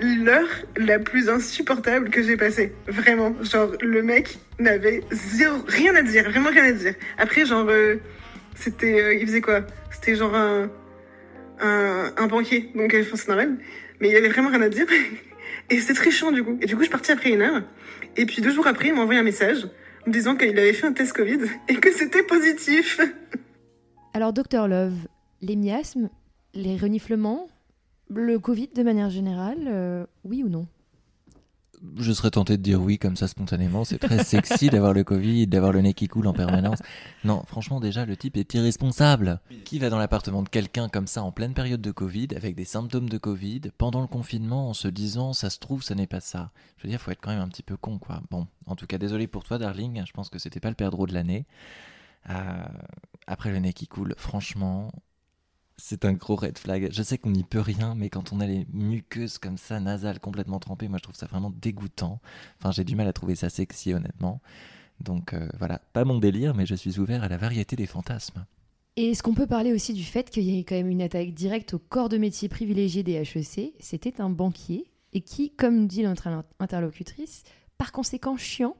l'heure 0.00 0.48
la 0.78 0.98
plus 0.98 1.28
insupportable 1.28 2.08
que 2.08 2.22
j'ai 2.22 2.38
passée. 2.38 2.72
Vraiment. 2.88 3.36
Genre, 3.42 3.72
le 3.82 4.02
mec 4.02 4.38
n'avait 4.58 5.02
zéro, 5.10 5.58
rien 5.68 5.94
à 5.94 6.00
dire, 6.00 6.30
vraiment 6.30 6.48
rien 6.48 6.64
à 6.64 6.72
dire. 6.72 6.94
Après, 7.18 7.44
genre, 7.44 7.70
c'était. 8.54 9.18
il 9.20 9.26
faisait 9.26 9.42
quoi? 9.42 9.66
C'était 9.90 10.14
genre 10.14 10.34
un, 10.34 10.70
un, 11.60 12.12
un 12.16 12.26
banquier. 12.26 12.70
Donc, 12.74 12.94
euh, 12.94 13.02
enfin, 13.02 13.16
c'est 13.16 13.28
normal. 13.28 13.56
Mais 14.00 14.10
il 14.10 14.16
avait 14.16 14.28
vraiment 14.28 14.50
rien 14.50 14.62
à 14.62 14.68
dire. 14.68 14.86
Et 15.70 15.80
c'était 15.80 15.94
très 15.94 16.10
chiant 16.10 16.30
du 16.32 16.44
coup. 16.44 16.58
Et 16.60 16.66
du 16.66 16.74
coup, 16.74 16.82
je 16.82 16.86
suis 16.86 16.92
partie 16.92 17.12
après 17.12 17.30
une 17.30 17.42
heure. 17.42 17.62
Et 18.16 18.26
puis 18.26 18.40
deux 18.40 18.50
jours 18.50 18.66
après, 18.66 18.88
il 18.88 18.94
m'a 18.94 19.02
envoyé 19.02 19.20
un 19.20 19.24
message 19.24 19.66
me 20.06 20.12
disant 20.12 20.36
qu'il 20.36 20.58
avait 20.58 20.72
fait 20.72 20.86
un 20.86 20.92
test 20.92 21.12
Covid 21.12 21.40
et 21.68 21.74
que 21.74 21.92
c'était 21.92 22.22
positif. 22.22 23.00
Alors, 24.14 24.32
Docteur 24.32 24.68
Love, 24.68 24.94
les 25.42 25.56
miasmes, 25.56 26.08
les 26.54 26.76
reniflements, 26.76 27.48
le 28.08 28.38
Covid 28.38 28.68
de 28.74 28.82
manière 28.82 29.10
générale, 29.10 29.64
euh, 29.66 30.06
oui 30.24 30.42
ou 30.42 30.48
non? 30.48 30.66
Je 31.98 32.12
serais 32.12 32.30
tenté 32.30 32.56
de 32.56 32.62
dire 32.62 32.80
oui 32.80 32.98
comme 32.98 33.16
ça 33.16 33.28
spontanément. 33.28 33.84
C'est 33.84 33.98
très 33.98 34.24
sexy 34.24 34.68
d'avoir 34.70 34.92
le 34.92 35.04
Covid, 35.04 35.46
d'avoir 35.46 35.72
le 35.72 35.80
nez 35.80 35.94
qui 35.94 36.08
coule 36.08 36.26
en 36.26 36.32
permanence. 36.32 36.78
Non, 37.24 37.42
franchement, 37.46 37.80
déjà, 37.80 38.06
le 38.06 38.16
type 38.16 38.36
est 38.36 38.54
irresponsable. 38.54 39.40
Qui 39.64 39.78
va 39.78 39.90
dans 39.90 39.98
l'appartement 39.98 40.42
de 40.42 40.48
quelqu'un 40.48 40.88
comme 40.88 41.06
ça 41.06 41.22
en 41.22 41.32
pleine 41.32 41.54
période 41.54 41.80
de 41.80 41.90
Covid, 41.90 42.28
avec 42.36 42.54
des 42.54 42.64
symptômes 42.64 43.08
de 43.08 43.18
Covid, 43.18 43.62
pendant 43.78 44.00
le 44.00 44.06
confinement, 44.06 44.70
en 44.70 44.74
se 44.74 44.88
disant 44.88 45.32
ça 45.32 45.50
se 45.50 45.58
trouve, 45.58 45.82
ça 45.82 45.94
n'est 45.94 46.06
pas 46.06 46.20
ça 46.20 46.50
Je 46.78 46.84
veux 46.84 46.90
dire, 46.90 47.00
faut 47.00 47.10
être 47.10 47.20
quand 47.20 47.30
même 47.30 47.40
un 47.40 47.48
petit 47.48 47.62
peu 47.62 47.76
con, 47.76 47.98
quoi. 47.98 48.22
Bon, 48.30 48.46
en 48.66 48.76
tout 48.76 48.86
cas, 48.86 48.98
désolé 48.98 49.26
pour 49.26 49.44
toi, 49.44 49.58
darling. 49.58 50.02
Je 50.06 50.12
pense 50.12 50.28
que 50.28 50.38
c'était 50.38 50.60
pas 50.60 50.70
le 50.70 50.74
perdreau 50.74 51.06
de 51.06 51.14
l'année. 51.14 51.46
Euh, 52.30 52.66
après 53.26 53.50
le 53.50 53.58
nez 53.58 53.72
qui 53.72 53.86
coule, 53.86 54.14
franchement, 54.16 54.90
c'est 55.78 56.04
un 56.04 56.12
gros 56.12 56.36
red 56.36 56.58
flag. 56.58 56.88
Je 56.90 57.02
sais 57.02 57.18
qu'on 57.18 57.30
n'y 57.30 57.44
peut 57.44 57.60
rien, 57.60 57.94
mais 57.94 58.08
quand 58.08 58.32
on 58.32 58.40
a 58.40 58.46
les 58.46 58.66
muqueuses 58.72 59.38
comme 59.38 59.58
ça, 59.58 59.80
nasales, 59.80 60.20
complètement 60.20 60.58
trempées, 60.58 60.88
moi 60.88 60.98
je 60.98 61.02
trouve 61.02 61.16
ça 61.16 61.26
vraiment 61.26 61.50
dégoûtant. 61.50 62.20
Enfin, 62.58 62.72
j'ai 62.72 62.84
du 62.84 62.96
mal 62.96 63.06
à 63.06 63.12
trouver 63.12 63.34
ça 63.34 63.48
sexy, 63.48 63.92
honnêtement. 63.92 64.40
Donc 65.00 65.34
euh, 65.34 65.48
voilà, 65.58 65.80
pas 65.92 66.04
mon 66.04 66.18
délire, 66.18 66.54
mais 66.54 66.66
je 66.66 66.74
suis 66.74 66.98
ouvert 66.98 67.22
à 67.22 67.28
la 67.28 67.36
variété 67.36 67.76
des 67.76 67.86
fantasmes. 67.86 68.46
Et 68.96 69.10
est-ce 69.10 69.22
qu'on 69.22 69.34
peut 69.34 69.46
parler 69.46 69.74
aussi 69.74 69.92
du 69.92 70.04
fait 70.04 70.30
qu'il 70.30 70.44
y 70.44 70.58
ait 70.58 70.64
quand 70.64 70.74
même 70.74 70.88
une 70.88 71.02
attaque 71.02 71.34
directe 71.34 71.74
au 71.74 71.78
corps 71.78 72.08
de 72.08 72.16
métier 72.16 72.48
privilégié 72.48 73.02
des 73.02 73.12
HEC 73.12 73.74
C'était 73.78 74.22
un 74.22 74.30
banquier 74.30 74.90
et 75.12 75.20
qui, 75.20 75.50
comme 75.50 75.86
dit 75.86 76.02
notre 76.02 76.28
interlocutrice, 76.58 77.44
par 77.76 77.92
conséquent 77.92 78.38
chiant, 78.38 78.74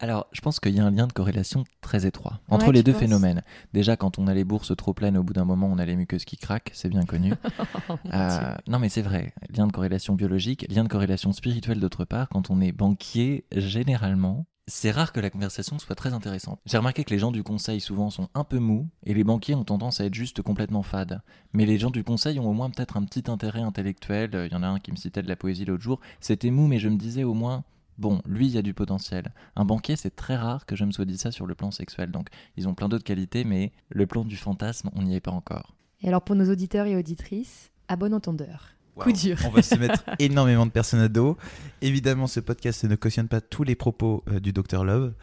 Alors, 0.00 0.26
je 0.32 0.40
pense 0.40 0.60
qu'il 0.60 0.74
y 0.74 0.80
a 0.80 0.84
un 0.84 0.90
lien 0.92 1.08
de 1.08 1.12
corrélation 1.12 1.64
très 1.80 2.06
étroit 2.06 2.40
entre 2.48 2.68
Ouais, 2.68 2.72
les 2.72 2.82
deux 2.84 2.92
phénomènes. 2.92 3.42
Déjà, 3.72 3.96
quand 3.96 4.18
on 4.18 4.28
a 4.28 4.34
les 4.34 4.44
bourses 4.44 4.76
trop 4.76 4.94
pleines, 4.94 5.16
au 5.18 5.24
bout 5.24 5.32
d'un 5.32 5.44
moment, 5.44 5.66
on 5.66 5.78
a 5.78 5.84
les 5.84 5.96
muqueuses 5.96 6.24
qui 6.24 6.36
craquent, 6.36 6.70
c'est 6.72 6.88
bien 6.88 7.04
connu. 7.04 7.32
Oh, 7.90 7.96
Euh, 8.12 8.54
non, 8.68 8.78
mais 8.78 8.88
c'est 8.88 9.02
vrai. 9.02 9.32
Lien 9.54 9.66
de 9.66 9.72
corrélation 9.72 10.14
biologique, 10.14 10.66
lien 10.70 10.84
de 10.84 10.88
corrélation 10.88 11.32
spirituelle 11.32 11.80
d'autre 11.80 12.04
part. 12.04 12.28
Quand 12.28 12.50
on 12.50 12.60
est 12.60 12.70
banquier, 12.72 13.44
généralement, 13.54 14.46
c'est 14.66 14.90
rare 14.90 15.12
que 15.12 15.20
la 15.20 15.30
conversation 15.30 15.78
soit 15.78 15.94
très 15.94 16.12
intéressante. 16.12 16.60
J'ai 16.66 16.76
remarqué 16.76 17.02
que 17.04 17.10
les 17.10 17.18
gens 17.18 17.32
du 17.32 17.42
conseil 17.42 17.80
souvent 17.80 18.10
sont 18.10 18.28
un 18.34 18.44
peu 18.44 18.58
mous 18.58 18.88
et 19.04 19.14
les 19.14 19.24
banquiers 19.24 19.54
ont 19.54 19.64
tendance 19.64 20.00
à 20.00 20.04
être 20.04 20.14
juste 20.14 20.42
complètement 20.42 20.82
fades. 20.82 21.22
Mais 21.54 21.64
les 21.66 21.78
gens 21.78 21.90
du 21.90 22.04
conseil 22.04 22.38
ont 22.38 22.48
au 22.48 22.52
moins 22.52 22.70
peut-être 22.70 22.96
un 22.98 23.04
petit 23.04 23.30
intérêt 23.30 23.62
intellectuel. 23.62 24.30
Il 24.46 24.52
y 24.52 24.56
en 24.56 24.62
a 24.62 24.68
un 24.68 24.78
qui 24.78 24.90
me 24.92 24.96
citait 24.96 25.22
de 25.22 25.28
la 25.28 25.36
poésie 25.36 25.64
l'autre 25.64 25.82
jour. 25.82 26.00
C'était 26.20 26.50
mou, 26.50 26.66
mais 26.66 26.78
je 26.78 26.88
me 26.88 26.96
disais 26.96 27.24
au 27.24 27.34
moins. 27.34 27.64
Bon, 27.98 28.22
lui, 28.26 28.46
il 28.46 28.52
y 28.52 28.58
a 28.58 28.62
du 28.62 28.74
potentiel. 28.74 29.32
Un 29.56 29.64
banquier, 29.64 29.96
c'est 29.96 30.14
très 30.14 30.36
rare 30.36 30.66
que 30.66 30.76
je 30.76 30.84
me 30.84 30.92
sois 30.92 31.04
dit 31.04 31.18
ça 31.18 31.32
sur 31.32 31.46
le 31.46 31.54
plan 31.54 31.72
sexuel. 31.72 32.12
Donc, 32.12 32.28
ils 32.56 32.68
ont 32.68 32.74
plein 32.74 32.88
d'autres 32.88 33.04
qualités, 33.04 33.44
mais 33.44 33.72
le 33.88 34.06
plan 34.06 34.24
du 34.24 34.36
fantasme, 34.36 34.90
on 34.94 35.02
n'y 35.02 35.16
est 35.16 35.20
pas 35.20 35.32
encore. 35.32 35.74
Et 36.02 36.08
alors 36.08 36.22
pour 36.22 36.36
nos 36.36 36.50
auditeurs 36.50 36.86
et 36.86 36.96
auditrices, 36.96 37.70
à 37.88 37.96
bon 37.96 38.14
entendeur. 38.14 38.68
Coup 38.94 39.12
dur. 39.12 39.36
On 39.44 39.50
va 39.50 39.62
se 39.62 39.74
mettre 39.76 40.04
énormément 40.18 40.66
de 40.66 40.70
personnes 40.70 41.00
à 41.00 41.08
dos. 41.08 41.36
Évidemment, 41.82 42.26
ce 42.26 42.40
podcast 42.40 42.84
ne 42.84 42.96
cautionne 42.96 43.28
pas 43.28 43.40
tous 43.40 43.62
les 43.62 43.74
propos 43.74 44.24
euh, 44.28 44.40
du 44.40 44.52
Dr 44.52 44.84
Love. 44.84 45.14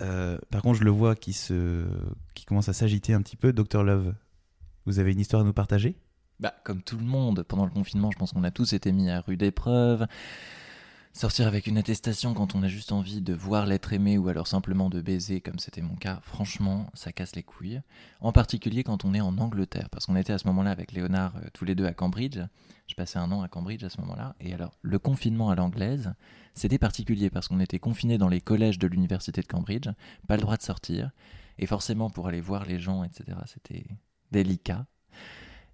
Euh, 0.00 0.38
par 0.50 0.62
contre, 0.62 0.78
je 0.78 0.84
le 0.84 0.90
vois 0.90 1.14
qui, 1.14 1.32
se... 1.32 1.84
qui 2.34 2.44
commence 2.44 2.68
à 2.68 2.72
s'agiter 2.72 3.14
un 3.14 3.22
petit 3.22 3.36
peu. 3.36 3.52
Dr 3.52 3.82
Love, 3.82 4.14
vous 4.86 4.98
avez 4.98 5.12
une 5.12 5.20
histoire 5.20 5.42
à 5.42 5.44
nous 5.44 5.52
partager? 5.52 5.96
Bah, 6.40 6.54
comme 6.64 6.82
tout 6.82 6.98
le 6.98 7.04
monde, 7.04 7.44
pendant 7.44 7.64
le 7.64 7.70
confinement, 7.70 8.10
je 8.10 8.18
pense 8.18 8.32
qu'on 8.32 8.44
a 8.44 8.50
tous 8.50 8.72
été 8.72 8.92
mis 8.92 9.08
à 9.08 9.20
rude 9.20 9.42
épreuve. 9.42 10.06
Sortir 11.16 11.46
avec 11.46 11.68
une 11.68 11.78
attestation 11.78 12.34
quand 12.34 12.56
on 12.56 12.64
a 12.64 12.68
juste 12.68 12.90
envie 12.90 13.22
de 13.22 13.32
voir 13.32 13.66
l'être 13.66 13.92
aimé 13.92 14.18
ou 14.18 14.26
alors 14.28 14.48
simplement 14.48 14.90
de 14.90 15.00
baiser, 15.00 15.40
comme 15.40 15.60
c'était 15.60 15.80
mon 15.80 15.94
cas, 15.94 16.18
franchement, 16.24 16.90
ça 16.92 17.12
casse 17.12 17.36
les 17.36 17.44
couilles. 17.44 17.80
En 18.20 18.32
particulier 18.32 18.82
quand 18.82 19.04
on 19.04 19.14
est 19.14 19.20
en 19.20 19.38
Angleterre, 19.38 19.88
parce 19.90 20.06
qu'on 20.06 20.16
était 20.16 20.32
à 20.32 20.38
ce 20.38 20.48
moment-là 20.48 20.72
avec 20.72 20.90
Léonard 20.90 21.36
euh, 21.36 21.46
tous 21.52 21.64
les 21.64 21.76
deux 21.76 21.86
à 21.86 21.92
Cambridge. 21.92 22.40
Je 22.88 22.94
passais 22.96 23.20
un 23.20 23.30
an 23.30 23.42
à 23.42 23.48
Cambridge 23.48 23.84
à 23.84 23.90
ce 23.90 24.00
moment-là. 24.00 24.34
Et 24.40 24.52
alors, 24.54 24.76
le 24.82 24.98
confinement 24.98 25.50
à 25.50 25.54
l'anglaise, 25.54 26.14
c'était 26.52 26.78
particulier 26.78 27.30
parce 27.30 27.46
qu'on 27.46 27.60
était 27.60 27.78
confinés 27.78 28.18
dans 28.18 28.28
les 28.28 28.40
collèges 28.40 28.80
de 28.80 28.88
l'université 28.88 29.40
de 29.40 29.46
Cambridge, 29.46 29.88
pas 30.26 30.34
le 30.34 30.42
droit 30.42 30.56
de 30.56 30.62
sortir. 30.62 31.12
Et 31.60 31.66
forcément, 31.66 32.10
pour 32.10 32.26
aller 32.26 32.40
voir 32.40 32.64
les 32.64 32.80
gens, 32.80 33.04
etc., 33.04 33.38
c'était 33.46 33.86
délicat. 34.32 34.84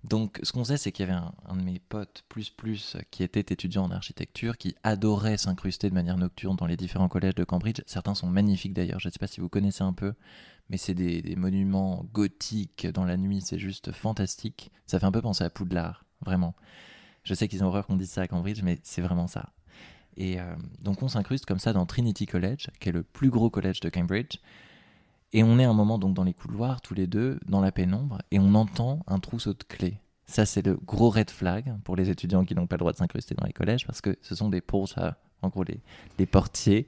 Donc, 0.02 0.40
ce 0.42 0.52
qu'on 0.52 0.64
sait, 0.64 0.78
c'est 0.78 0.92
qu'il 0.92 1.06
y 1.06 1.10
avait 1.10 1.20
un, 1.46 1.56
de 1.56 1.62
mes 1.62 1.78
potes, 1.78 2.24
plus 2.28 2.48
plus, 2.48 2.96
qui 3.10 3.22
était 3.22 3.40
étudiant 3.40 3.84
en 3.84 3.90
architecture, 3.90 4.56
qui 4.56 4.74
adorait 4.82 5.36
s'incruster 5.36 5.90
de 5.90 5.94
manière 5.94 6.16
nocturne 6.16 6.56
dans 6.56 6.66
les 6.66 6.76
différents 6.76 7.08
collèges 7.08 7.34
de 7.34 7.44
Cambridge. 7.44 7.82
Certains 7.86 8.14
sont 8.14 8.26
magnifiques 8.26 8.72
d'ailleurs, 8.72 8.98
je 8.98 9.08
ne 9.08 9.12
sais 9.12 9.18
pas 9.18 9.26
si 9.26 9.40
vous 9.40 9.50
connaissez 9.50 9.82
un 9.82 9.92
peu, 9.92 10.14
mais 10.70 10.78
c'est 10.78 10.94
des, 10.94 11.20
des 11.20 11.36
monuments 11.36 12.06
gothiques 12.14 12.86
dans 12.86 13.04
la 13.04 13.18
nuit, 13.18 13.42
c'est 13.42 13.58
juste 13.58 13.92
fantastique. 13.92 14.70
Ça 14.86 14.98
fait 14.98 15.06
un 15.06 15.12
peu 15.12 15.20
penser 15.20 15.44
à 15.44 15.50
Poudlard, 15.50 16.04
vraiment. 16.22 16.54
Je 17.22 17.34
sais 17.34 17.48
qu'ils 17.48 17.62
ont 17.62 17.66
horreur 17.66 17.86
qu'on 17.86 17.96
dise 17.96 18.10
ça 18.10 18.22
à 18.22 18.28
Cambridge, 18.28 18.62
mais 18.62 18.78
c'est 18.82 19.02
vraiment 19.02 19.26
ça. 19.26 19.50
Et 20.16 20.40
euh, 20.40 20.54
donc, 20.80 21.02
on 21.02 21.08
s'incruste 21.08 21.46
comme 21.46 21.58
ça 21.58 21.72
dans 21.72 21.86
Trinity 21.86 22.26
College, 22.26 22.68
qui 22.80 22.88
est 22.88 22.92
le 22.92 23.02
plus 23.02 23.30
gros 23.30 23.50
collège 23.50 23.80
de 23.80 23.88
Cambridge. 23.88 24.38
Et 25.32 25.42
on 25.44 25.58
est 25.58 25.64
un 25.64 25.72
moment 25.72 25.98
donc 25.98 26.14
dans 26.14 26.24
les 26.24 26.34
couloirs, 26.34 26.80
tous 26.80 26.94
les 26.94 27.06
deux, 27.06 27.38
dans 27.46 27.60
la 27.60 27.70
pénombre, 27.70 28.18
et 28.30 28.38
on 28.38 28.54
entend 28.54 29.00
un 29.06 29.18
trousseau 29.18 29.52
de 29.52 29.62
clés. 29.62 29.98
Ça, 30.26 30.46
c'est 30.46 30.64
le 30.64 30.76
gros 30.76 31.10
red 31.10 31.30
flag 31.30 31.74
pour 31.84 31.96
les 31.96 32.10
étudiants 32.10 32.44
qui 32.44 32.54
n'ont 32.54 32.66
pas 32.66 32.76
le 32.76 32.80
droit 32.80 32.92
de 32.92 32.96
s'incruster 32.96 33.34
dans 33.34 33.46
les 33.46 33.52
collèges, 33.52 33.86
parce 33.86 34.00
que 34.00 34.16
ce 34.22 34.34
sont 34.34 34.48
des 34.48 34.60
porters, 34.60 35.14
en 35.42 35.48
gros 35.48 35.64
les, 36.18 36.26
portiers, 36.26 36.86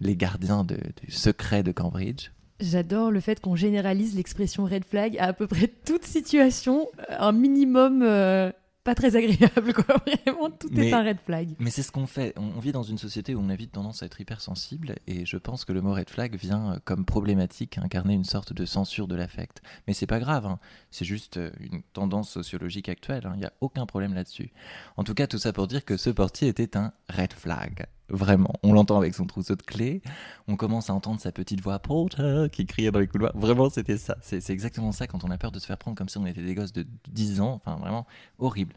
les 0.00 0.16
gardiens 0.16 0.64
du 0.64 1.10
secret 1.10 1.62
de 1.62 1.72
Cambridge. 1.72 2.30
J'adore 2.58 3.10
le 3.10 3.20
fait 3.20 3.40
qu'on 3.40 3.54
généralise 3.54 4.16
l'expression 4.16 4.64
red 4.64 4.84
flag 4.84 5.16
à 5.18 5.26
à 5.26 5.32
peu 5.32 5.46
près 5.46 5.68
toute 5.68 6.04
situation, 6.04 6.88
un 7.10 7.32
minimum 7.32 8.02
euh, 8.02 8.50
pas 8.86 8.94
très 8.94 9.16
agréable, 9.16 9.74
quoi. 9.74 9.96
Vraiment, 10.24 10.48
tout 10.48 10.68
Mais- 10.70 10.88
est 10.88 10.92
un 10.92 11.02
red 11.02 11.18
flag. 11.26 11.48
Mais 11.58 11.70
c'est 11.70 11.82
ce 11.82 11.90
qu'on 11.90 12.06
fait. 12.06 12.32
On, 12.36 12.60
vit 12.60 12.70
dans 12.70 12.84
une 12.84 12.98
société 12.98 13.34
où 13.34 13.40
on 13.40 13.48
a 13.50 13.56
vite 13.56 13.72
tendance 13.72 14.02
à 14.02 14.06
être 14.06 14.20
hypersensible, 14.20 14.94
et 15.08 15.26
je 15.26 15.36
pense 15.36 15.64
que 15.64 15.72
le 15.72 15.82
mot 15.82 15.92
red 15.92 16.08
flag 16.08 16.36
vient 16.36 16.74
euh, 16.74 16.78
comme 16.84 17.04
problématique 17.04 17.78
incarner 17.78 18.14
une 18.14 18.24
sorte 18.24 18.52
de 18.52 18.64
censure 18.64 19.08
de 19.08 19.16
l'affect. 19.16 19.60
Mais 19.88 19.92
c'est 19.92 20.06
pas 20.06 20.20
grave, 20.20 20.46
hein. 20.46 20.60
c'est 20.92 21.04
juste 21.04 21.36
euh, 21.36 21.50
une 21.58 21.82
tendance 21.82 22.30
sociologique 22.30 22.88
actuelle, 22.88 23.26
hein. 23.26 23.32
il 23.34 23.40
n'y 23.40 23.44
a 23.44 23.52
aucun 23.60 23.86
problème 23.86 24.14
là-dessus. 24.14 24.52
En 24.96 25.02
tout 25.02 25.14
cas, 25.14 25.26
tout 25.26 25.38
ça 25.38 25.52
pour 25.52 25.66
dire 25.66 25.84
que 25.84 25.96
ce 25.96 26.10
portier 26.10 26.46
était 26.46 26.76
un 26.76 26.92
red 27.08 27.32
flag. 27.32 27.86
Vraiment, 28.08 28.52
on 28.62 28.72
l'entend 28.72 28.98
avec 28.98 29.14
son 29.14 29.26
trousseau 29.26 29.56
de 29.56 29.62
clés, 29.62 30.00
on 30.46 30.56
commence 30.56 30.90
à 30.90 30.94
entendre 30.94 31.20
sa 31.20 31.32
petite 31.32 31.60
voix 31.60 31.78
Porter 31.80 32.46
qui 32.52 32.64
criait 32.64 32.92
dans 32.92 33.00
les 33.00 33.08
couloirs. 33.08 33.32
Vraiment, 33.34 33.68
c'était 33.68 33.96
ça. 33.96 34.16
C'est 34.20 34.50
exactement 34.50 34.92
ça 34.92 35.06
quand 35.06 35.24
on 35.24 35.30
a 35.30 35.38
peur 35.38 35.50
de 35.50 35.58
se 35.58 35.66
faire 35.66 35.78
prendre 35.78 35.96
comme 35.96 36.08
si 36.08 36.18
on 36.18 36.26
était 36.26 36.42
des 36.42 36.54
gosses 36.54 36.72
de 36.72 36.86
10 37.08 37.40
ans. 37.40 37.60
Enfin, 37.64 37.76
vraiment 37.76 38.06
horrible. 38.38 38.74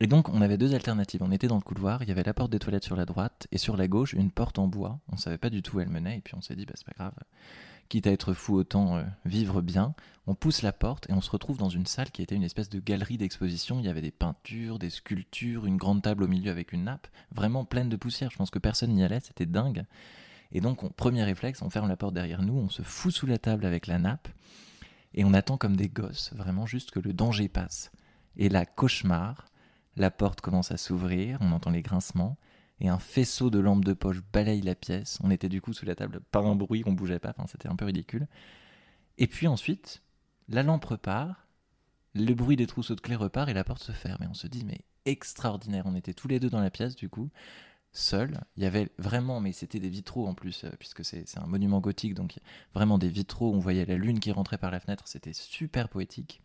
Et 0.00 0.06
donc, 0.06 0.28
on 0.28 0.42
avait 0.42 0.58
deux 0.58 0.74
alternatives. 0.74 1.22
On 1.22 1.30
était 1.30 1.46
dans 1.46 1.54
le 1.56 1.62
couloir, 1.62 2.02
il 2.02 2.08
y 2.08 2.12
avait 2.12 2.24
la 2.24 2.34
porte 2.34 2.50
des 2.50 2.58
toilettes 2.58 2.84
sur 2.84 2.96
la 2.96 3.06
droite, 3.06 3.46
et 3.52 3.58
sur 3.58 3.76
la 3.76 3.86
gauche, 3.88 4.12
une 4.12 4.30
porte 4.30 4.58
en 4.58 4.66
bois. 4.66 4.98
On 5.12 5.16
savait 5.16 5.38
pas 5.38 5.50
du 5.50 5.62
tout 5.62 5.76
où 5.76 5.80
elle 5.80 5.88
menait, 5.88 6.18
et 6.18 6.20
puis 6.20 6.34
on 6.34 6.40
s'est 6.40 6.56
dit, 6.56 6.66
bah, 6.66 6.74
c'est 6.74 6.86
pas 6.86 6.94
grave. 6.98 7.14
Quitte 7.88 8.06
à 8.06 8.12
être 8.12 8.32
fou, 8.32 8.54
autant 8.54 8.96
euh, 8.96 9.04
vivre 9.24 9.60
bien. 9.60 9.94
On 10.26 10.34
pousse 10.34 10.62
la 10.62 10.72
porte, 10.72 11.08
et 11.10 11.12
on 11.12 11.20
se 11.20 11.30
retrouve 11.30 11.58
dans 11.58 11.68
une 11.68 11.86
salle 11.86 12.10
qui 12.10 12.22
était 12.22 12.34
une 12.34 12.42
espèce 12.42 12.70
de 12.70 12.80
galerie 12.80 13.18
d'exposition. 13.18 13.78
Il 13.78 13.84
y 13.84 13.88
avait 13.88 14.00
des 14.00 14.10
peintures, 14.10 14.78
des 14.78 14.90
sculptures, 14.90 15.66
une 15.66 15.76
grande 15.76 16.02
table 16.02 16.24
au 16.24 16.28
milieu 16.28 16.50
avec 16.50 16.72
une 16.72 16.84
nappe, 16.84 17.06
vraiment 17.30 17.64
pleine 17.64 17.88
de 17.90 17.96
poussière. 17.96 18.30
Je 18.30 18.36
pense 18.36 18.50
que 18.50 18.58
personne 18.58 18.92
n'y 18.92 19.04
allait, 19.04 19.20
c'était 19.20 19.46
dingue. 19.46 19.84
Et 20.52 20.60
donc, 20.60 20.82
on- 20.82 20.88
premier 20.88 21.24
réflexe, 21.24 21.60
on 21.62 21.70
ferme 21.70 21.88
la 21.88 21.96
porte 21.96 22.14
derrière 22.14 22.42
nous, 22.42 22.54
on 22.54 22.68
se 22.70 22.82
fout 22.82 23.12
sous 23.12 23.26
la 23.26 23.38
table 23.38 23.66
avec 23.66 23.86
la 23.86 23.98
nappe, 23.98 24.28
et 25.12 25.24
on 25.24 25.34
attend 25.34 25.58
comme 25.58 25.76
des 25.76 25.88
gosses, 25.88 26.32
vraiment 26.34 26.66
juste 26.66 26.90
que 26.90 27.00
le 27.00 27.12
danger 27.12 27.48
passe. 27.48 27.92
Et 28.36 28.48
là, 28.48 28.64
cauchemar, 28.64 29.46
la 29.96 30.10
porte 30.10 30.40
commence 30.40 30.72
à 30.72 30.76
s'ouvrir, 30.76 31.38
on 31.40 31.52
entend 31.52 31.70
les 31.70 31.82
grincements, 31.82 32.36
et 32.80 32.88
un 32.88 32.98
faisceau 32.98 33.50
de 33.50 33.58
lampes 33.58 33.84
de 33.84 33.92
poche 33.92 34.20
balaye 34.32 34.60
la 34.60 34.74
pièce. 34.74 35.18
On 35.22 35.30
était 35.30 35.48
du 35.48 35.60
coup 35.60 35.72
sous 35.72 35.86
la 35.86 35.94
table, 35.94 36.20
pas 36.30 36.40
un 36.40 36.54
bruit, 36.54 36.82
on 36.86 36.92
bougeait 36.92 37.18
pas, 37.18 37.30
enfin, 37.30 37.46
c'était 37.46 37.68
un 37.68 37.76
peu 37.76 37.84
ridicule. 37.84 38.26
Et 39.18 39.26
puis 39.26 39.46
ensuite, 39.46 40.02
la 40.48 40.62
lampe 40.62 40.84
repart, 40.84 41.36
le 42.14 42.34
bruit 42.34 42.56
des 42.56 42.66
trousseaux 42.66 42.94
de 42.94 43.00
clés 43.00 43.16
repart 43.16 43.48
et 43.48 43.54
la 43.54 43.64
porte 43.64 43.82
se 43.82 43.92
ferme. 43.92 44.22
Et 44.22 44.26
on 44.26 44.34
se 44.34 44.46
dit, 44.46 44.64
mais 44.64 44.80
extraordinaire, 45.04 45.84
on 45.86 45.94
était 45.94 46.14
tous 46.14 46.28
les 46.28 46.40
deux 46.40 46.50
dans 46.50 46.60
la 46.60 46.70
pièce 46.70 46.96
du 46.96 47.08
coup, 47.08 47.30
seuls. 47.92 48.40
Il 48.56 48.62
y 48.62 48.66
avait 48.66 48.90
vraiment, 48.98 49.40
mais 49.40 49.52
c'était 49.52 49.80
des 49.80 49.88
vitraux 49.88 50.26
en 50.26 50.34
plus, 50.34 50.64
euh, 50.64 50.70
puisque 50.78 51.04
c'est 51.04 51.28
c'est 51.28 51.38
un 51.38 51.46
monument 51.46 51.80
gothique, 51.80 52.14
donc 52.14 52.38
vraiment 52.74 52.98
des 52.98 53.08
vitraux, 53.08 53.52
on 53.54 53.58
voyait 53.58 53.86
la 53.86 53.96
lune 53.96 54.20
qui 54.20 54.32
rentrait 54.32 54.58
par 54.58 54.70
la 54.70 54.80
fenêtre, 54.80 55.04
c'était 55.06 55.32
super 55.32 55.88
poétique. 55.88 56.42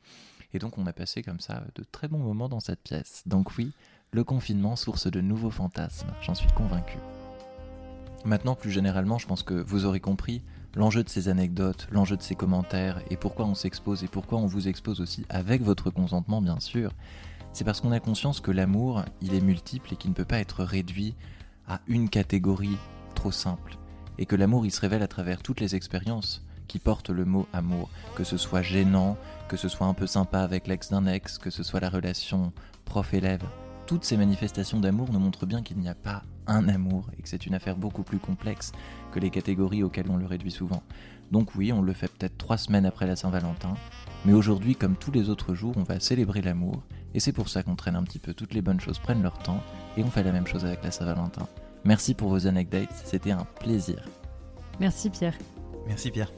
Et 0.54 0.60
donc 0.60 0.78
on 0.78 0.86
a 0.88 0.94
passé 0.94 1.22
comme 1.22 1.40
ça 1.40 1.64
de 1.76 1.84
très 1.84 2.08
bons 2.08 2.20
moments 2.20 2.50
dans 2.50 2.60
cette 2.60 2.82
pièce. 2.82 3.24
Donc 3.26 3.58
oui, 3.58 3.72
le 4.12 4.24
confinement, 4.24 4.76
source 4.76 5.08
de 5.08 5.22
nouveaux 5.22 5.52
fantasmes, 5.52 6.10
j'en 6.22 6.34
suis 6.34 6.52
convaincu. 6.52 6.98
Maintenant, 8.26 8.56
plus 8.56 8.72
généralement, 8.72 9.18
je 9.18 9.28
pense 9.28 9.44
que 9.44 9.54
vous 9.54 9.86
aurez 9.86 10.00
compris 10.00 10.42
l'enjeu 10.76 11.04
de 11.04 11.10
ces 11.10 11.30
anecdotes, 11.30 11.88
l'enjeu 11.92 12.18
de 12.18 12.22
ces 12.22 12.36
commentaires, 12.36 13.02
et 13.10 13.18
pourquoi 13.18 13.46
on 13.46 13.56
s'expose, 13.56 14.04
et 14.04 14.08
pourquoi 14.08 14.40
on 14.40 14.46
vous 14.46 14.68
expose 14.68 15.00
aussi 15.00 15.26
avec 15.30 15.62
votre 15.62 15.90
consentement, 15.90 16.42
bien 16.42 16.60
sûr. 16.60 16.92
C'est 17.54 17.64
parce 17.64 17.82
qu'on 17.82 17.92
a 17.92 18.00
conscience 18.00 18.42
que 18.42 18.52
l'amour, 18.52 19.04
il 19.22 19.34
est 19.34 19.42
multiple 19.42 19.94
et 19.94 19.96
qu'il 19.96 20.12
ne 20.12 20.16
peut 20.16 20.26
pas 20.26 20.40
être 20.40 20.64
réduit 20.64 21.16
à 21.68 21.80
une 21.88 22.10
catégorie 22.10 22.78
trop 23.16 23.32
simple. 23.32 23.78
Et 24.18 24.26
que 24.26 24.36
l'amour, 24.36 24.66
il 24.66 24.72
se 24.72 24.82
révèle 24.82 25.02
à 25.02 25.08
travers 25.08 25.42
toutes 25.42 25.60
les 25.60 25.76
expériences 25.76 26.44
qui 26.68 26.78
portent 26.78 27.10
le 27.10 27.26
mot 27.26 27.48
amour, 27.54 27.90
que 28.16 28.24
ce 28.24 28.38
soit 28.38 28.62
gênant, 28.62 29.18
que 29.48 29.58
ce 29.58 29.70
soit 29.70 29.88
un 29.88 29.94
peu 29.94 30.08
sympa 30.08 30.42
avec 30.42 30.68
l'ex 30.68 30.90
d'un 30.90 31.08
ex, 31.08 31.38
que 31.38 31.50
ce 31.50 31.64
soit 31.64 31.80
la 31.80 31.90
relation 31.90 32.52
prof-élève. 32.86 33.44
Toutes 33.90 34.06
ces 34.06 34.18
manifestations 34.18 34.80
d'amour 34.80 35.12
nous 35.12 35.18
montrent 35.18 35.48
bien 35.48 35.64
qu'il 35.64 35.78
n'y 35.78 35.90
a 35.90 35.96
pas 35.96 36.22
un 36.46 36.70
amour 36.70 37.10
et 37.18 37.24
que 37.24 37.28
c'est 37.28 37.48
une 37.48 37.56
affaire 37.56 37.76
beaucoup 37.76 38.04
plus 38.04 38.20
complexe 38.20 38.72
que 39.12 39.20
les 39.20 39.32
catégories 39.32 39.82
auxquelles 39.82 40.12
on 40.12 40.18
le 40.18 40.28
réduit 40.28 40.52
souvent. 40.52 40.84
Donc 41.32 41.56
oui, 41.56 41.74
on 41.74 41.82
le 41.82 41.94
fait 41.94 42.08
peut-être 42.08 42.38
trois 42.38 42.60
semaines 42.60 42.86
après 42.86 43.08
la 43.08 43.16
Saint-Valentin, 43.16 43.74
mais 44.26 44.34
aujourd'hui, 44.34 44.76
comme 44.76 44.96
tous 44.96 45.10
les 45.10 45.30
autres 45.30 45.56
jours, 45.56 45.74
on 45.76 45.82
va 45.82 46.00
célébrer 46.00 46.44
l'amour, 46.44 46.84
et 47.16 47.20
c'est 47.20 47.32
pour 47.32 47.50
ça 47.50 47.64
qu'on 47.64 47.76
traîne 47.76 47.96
un 47.96 48.04
petit 48.04 48.20
peu 48.20 48.36
toutes 48.36 48.54
les 48.54 48.62
bonnes 48.62 48.80
choses 48.80 49.00
prennent 49.00 49.24
leur 49.24 49.40
temps, 49.40 49.64
et 49.98 50.04
on 50.04 50.12
fait 50.12 50.22
la 50.22 50.34
même 50.34 50.46
chose 50.46 50.66
avec 50.66 50.84
la 50.84 50.92
Saint-Valentin. 50.92 51.48
Merci 51.84 52.14
pour 52.14 52.30
vos 52.30 52.46
anecdotes, 52.46 52.90
c'était 52.92 53.32
un 53.32 53.48
plaisir. 53.60 54.08
Merci 54.80 55.10
Pierre. 55.10 55.34
Merci 55.88 56.12
Pierre. 56.12 56.32